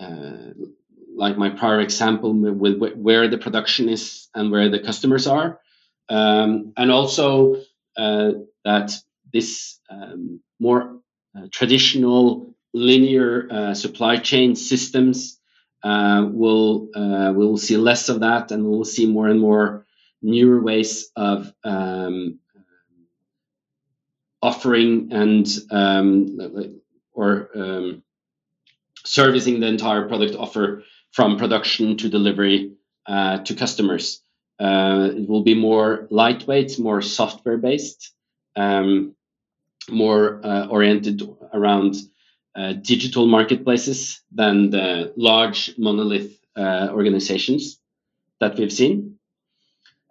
uh, 0.00 0.52
like 1.16 1.38
my 1.38 1.50
prior 1.50 1.80
example 1.80 2.32
with 2.34 2.92
where 2.96 3.28
the 3.28 3.38
production 3.38 3.88
is 3.88 4.28
and 4.34 4.50
where 4.50 4.68
the 4.68 4.80
customers 4.80 5.26
are, 5.26 5.60
um, 6.08 6.72
and 6.76 6.90
also 6.90 7.56
uh, 7.96 8.32
that 8.64 8.92
this 9.32 9.78
um, 9.90 10.40
more 10.60 11.00
uh, 11.36 11.46
traditional 11.50 12.53
linear 12.74 13.48
uh, 13.50 13.74
supply 13.74 14.16
chain 14.16 14.56
systems 14.56 15.38
uh, 15.82 16.28
will 16.30 16.88
uh, 16.94 17.32
will 17.34 17.56
see 17.56 17.76
less 17.76 18.08
of 18.08 18.20
that, 18.20 18.50
and 18.50 18.64
we'll 18.66 18.84
see 18.84 19.06
more 19.06 19.28
and 19.28 19.40
more 19.40 19.86
newer 20.20 20.60
ways 20.60 21.10
of 21.16 21.52
um, 21.62 22.38
offering 24.42 25.12
and 25.12 25.46
um, 25.70 26.38
or 27.12 27.48
um, 27.54 28.02
servicing 29.04 29.60
the 29.60 29.66
entire 29.66 30.08
product 30.08 30.34
offer 30.34 30.82
from 31.12 31.38
production 31.38 31.96
to 31.96 32.08
delivery 32.08 32.72
uh, 33.06 33.38
to 33.38 33.54
customers. 33.54 34.20
Uh, 34.58 35.10
it 35.14 35.28
will 35.28 35.42
be 35.42 35.54
more 35.54 36.06
lightweight, 36.10 36.78
more 36.78 37.02
software 37.02 37.58
based, 37.58 38.12
um, 38.56 39.14
more 39.90 40.40
uh, 40.44 40.66
oriented 40.66 41.22
around 41.52 41.96
digital 42.82 43.26
marketplaces 43.26 44.22
than 44.30 44.70
the 44.70 45.12
large 45.16 45.74
monolith 45.78 46.38
uh, 46.56 46.88
organizations 46.90 47.80
that 48.40 48.56
we've 48.56 48.72
seen. 48.72 49.18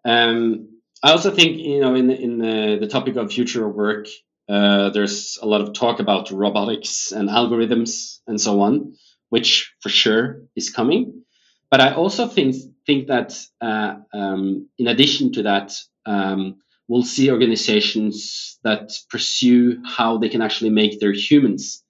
Um, 0.05 0.69
I 1.01 1.11
also 1.11 1.31
think, 1.31 1.57
you 1.57 1.81
know, 1.81 1.95
in, 1.95 2.09
in 2.11 2.37
the, 2.37 2.77
the 2.79 2.87
topic 2.87 3.15
of 3.15 3.31
future 3.31 3.65
of 3.67 3.75
work, 3.75 4.07
uh, 4.49 4.89
there's 4.89 5.37
a 5.41 5.45
lot 5.45 5.61
of 5.61 5.73
talk 5.73 5.99
about 5.99 6.31
robotics 6.31 7.11
and 7.11 7.29
algorithms 7.29 8.19
and 8.27 8.39
so 8.39 8.61
on, 8.61 8.95
which 9.29 9.73
for 9.81 9.89
sure 9.89 10.41
is 10.55 10.69
coming. 10.69 11.23
But 11.69 11.81
I 11.81 11.93
also 11.93 12.27
think 12.27 12.55
think 12.85 13.07
that 13.07 13.37
uh, 13.61 13.95
um, 14.13 14.69
in 14.77 14.87
addition 14.87 15.31
to 15.33 15.43
that, 15.43 15.73
um, 16.05 16.57
we'll 16.87 17.03
see 17.03 17.31
organizations 17.31 18.59
that 18.63 18.91
pursue 19.09 19.81
how 19.85 20.17
they 20.17 20.29
can 20.29 20.41
actually 20.41 20.69
make 20.69 20.99
their 20.99 21.13
humans 21.13 21.82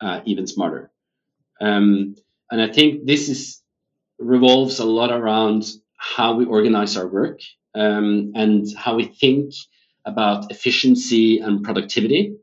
uh, 0.00 0.20
even 0.24 0.46
smarter. 0.46 0.90
Um, 1.60 2.16
and 2.50 2.60
I 2.62 2.68
think 2.72 3.06
this 3.06 3.28
is 3.28 3.62
revolves 4.18 4.78
a 4.78 4.84
lot 4.84 5.10
around 5.12 5.64
how 5.96 6.34
we 6.34 6.44
organize 6.44 6.96
our 6.96 7.06
work 7.06 7.40
um, 7.74 8.32
and 8.34 8.66
how 8.76 8.96
we 8.96 9.04
think 9.04 9.54
about 10.04 10.50
efficiency 10.50 11.38
and 11.40 11.62
productivity, 11.62 12.36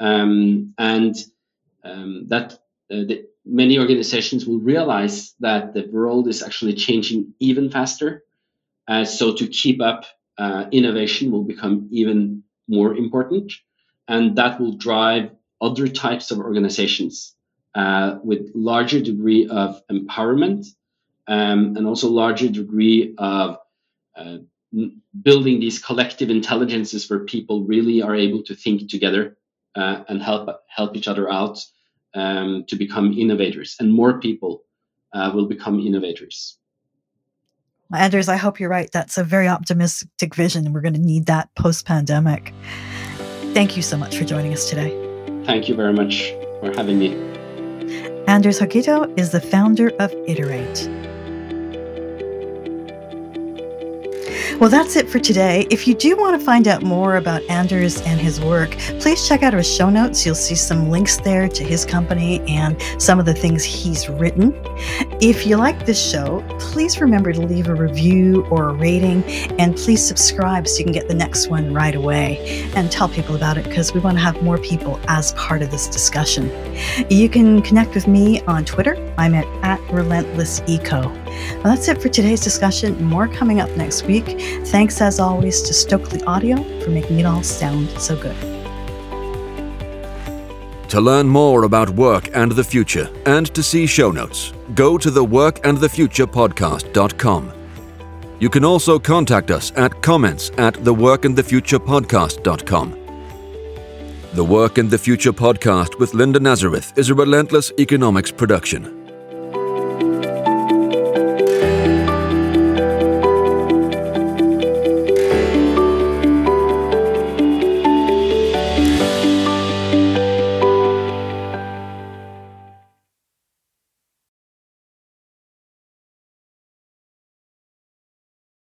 um, 0.00 0.74
and 0.78 1.14
um, 1.84 2.24
that 2.28 2.54
uh, 2.90 3.04
the, 3.08 3.26
many 3.44 3.78
organizations 3.78 4.46
will 4.46 4.60
realize 4.60 5.34
that 5.40 5.74
the 5.74 5.88
world 5.92 6.28
is 6.28 6.42
actually 6.42 6.74
changing 6.74 7.34
even 7.38 7.70
faster. 7.70 8.24
Uh, 8.88 9.04
so 9.04 9.34
to 9.34 9.46
keep 9.46 9.80
up, 9.80 10.04
uh, 10.38 10.64
innovation 10.72 11.30
will 11.30 11.44
become 11.44 11.88
even 11.92 12.42
more 12.68 12.94
important, 12.94 13.52
and 14.08 14.36
that 14.36 14.58
will 14.58 14.72
drive 14.72 15.30
other 15.62 15.88
types 15.88 16.30
of 16.30 16.38
organizations 16.38 17.34
uh, 17.74 18.18
with 18.22 18.50
larger 18.54 19.00
degree 19.00 19.48
of 19.48 19.80
empowerment 19.90 20.66
um, 21.28 21.76
and 21.76 21.86
also 21.86 22.08
larger 22.08 22.48
degree 22.48 23.14
of 23.18 23.56
uh, 24.16 24.38
building 25.22 25.60
these 25.60 25.78
collective 25.78 26.30
intelligences 26.30 27.08
where 27.08 27.20
people 27.20 27.64
really 27.64 28.02
are 28.02 28.14
able 28.14 28.42
to 28.42 28.54
think 28.54 28.90
together 28.90 29.36
uh, 29.76 30.04
and 30.08 30.22
help 30.22 30.48
help 30.68 30.96
each 30.96 31.08
other 31.08 31.30
out 31.30 31.64
um, 32.14 32.64
to 32.68 32.76
become 32.76 33.12
innovators, 33.12 33.76
and 33.80 33.92
more 33.92 34.20
people 34.20 34.64
uh, 35.12 35.30
will 35.34 35.46
become 35.46 35.80
innovators. 35.80 36.58
Anders, 37.94 38.28
I 38.28 38.36
hope 38.36 38.58
you're 38.58 38.70
right. 38.70 38.90
That's 38.90 39.18
a 39.18 39.24
very 39.24 39.48
optimistic 39.48 40.34
vision. 40.34 40.72
We're 40.72 40.80
going 40.80 40.94
to 40.94 41.00
need 41.00 41.26
that 41.26 41.54
post 41.54 41.84
pandemic. 41.84 42.52
Thank 43.52 43.76
you 43.76 43.82
so 43.82 43.98
much 43.98 44.16
for 44.16 44.24
joining 44.24 44.52
us 44.54 44.68
today. 44.68 45.01
Thank 45.44 45.68
you 45.68 45.74
very 45.74 45.92
much 45.92 46.32
for 46.60 46.72
having 46.76 46.98
me. 46.98 47.14
Anders 48.26 48.60
Haugeto 48.60 49.12
is 49.18 49.30
the 49.30 49.40
founder 49.40 49.90
of 49.98 50.14
Iterate. 50.26 50.88
Well, 54.62 54.70
that's 54.70 54.94
it 54.94 55.10
for 55.10 55.18
today. 55.18 55.66
If 55.70 55.88
you 55.88 55.94
do 55.94 56.16
want 56.16 56.38
to 56.38 56.46
find 56.46 56.68
out 56.68 56.84
more 56.84 57.16
about 57.16 57.42
Anders 57.50 58.00
and 58.02 58.20
his 58.20 58.40
work, 58.40 58.70
please 59.00 59.26
check 59.26 59.42
out 59.42 59.54
our 59.54 59.62
show 59.64 59.90
notes. 59.90 60.24
You'll 60.24 60.36
see 60.36 60.54
some 60.54 60.88
links 60.88 61.16
there 61.16 61.48
to 61.48 61.64
his 61.64 61.84
company 61.84 62.40
and 62.46 62.80
some 62.96 63.18
of 63.18 63.26
the 63.26 63.34
things 63.34 63.64
he's 63.64 64.08
written. 64.08 64.54
If 65.20 65.48
you 65.48 65.56
like 65.56 65.84
this 65.84 66.00
show, 66.00 66.44
please 66.60 67.00
remember 67.00 67.32
to 67.32 67.40
leave 67.40 67.66
a 67.66 67.74
review 67.74 68.46
or 68.52 68.68
a 68.68 68.74
rating 68.74 69.24
and 69.58 69.74
please 69.74 70.06
subscribe 70.06 70.68
so 70.68 70.78
you 70.78 70.84
can 70.84 70.92
get 70.92 71.08
the 71.08 71.14
next 71.14 71.48
one 71.48 71.74
right 71.74 71.96
away 71.96 72.70
and 72.76 72.88
tell 72.88 73.08
people 73.08 73.34
about 73.34 73.58
it 73.58 73.64
because 73.64 73.92
we 73.92 73.98
want 73.98 74.16
to 74.16 74.22
have 74.22 74.40
more 74.44 74.58
people 74.58 75.00
as 75.08 75.32
part 75.32 75.62
of 75.62 75.72
this 75.72 75.88
discussion. 75.88 76.52
You 77.10 77.28
can 77.28 77.62
connect 77.62 77.96
with 77.96 78.06
me 78.06 78.42
on 78.42 78.64
Twitter. 78.64 78.94
I'm 79.18 79.34
at, 79.34 79.46
at 79.64 79.80
relentlesseco. 79.88 81.21
Well, 81.56 81.74
that's 81.74 81.88
it 81.88 82.00
for 82.02 82.08
today's 82.08 82.40
discussion. 82.40 83.02
More 83.04 83.28
coming 83.28 83.60
up 83.60 83.70
next 83.76 84.06
week. 84.06 84.40
Thanks, 84.66 85.00
as 85.00 85.20
always, 85.20 85.62
to 85.62 85.72
Stokely 85.74 86.22
Audio 86.24 86.56
for 86.80 86.90
making 86.90 87.20
it 87.20 87.26
all 87.26 87.42
sound 87.42 87.88
so 88.00 88.16
good. 88.16 88.36
To 90.90 91.00
learn 91.00 91.26
more 91.26 91.64
about 91.64 91.88
work 91.90 92.28
and 92.34 92.52
the 92.52 92.64
future 92.64 93.08
and 93.24 93.46
to 93.54 93.62
see 93.62 93.86
show 93.86 94.10
notes, 94.10 94.52
go 94.74 94.98
to 94.98 95.10
the 95.10 95.24
workandthefuturepodcast.com. 95.24 97.52
You 98.38 98.50
can 98.50 98.64
also 98.64 98.98
contact 98.98 99.50
us 99.50 99.72
at 99.76 100.02
comments 100.02 100.50
at 100.58 100.74
theworkandthefuturepodcast.com. 100.74 102.98
The 104.34 104.44
Work 104.44 104.78
and 104.78 104.90
the 104.90 104.98
Future 104.98 105.32
podcast 105.32 105.98
with 105.98 106.14
Linda 106.14 106.40
Nazareth 106.40 106.92
is 106.96 107.10
a 107.10 107.14
relentless 107.14 107.70
economics 107.78 108.30
production. 108.30 109.01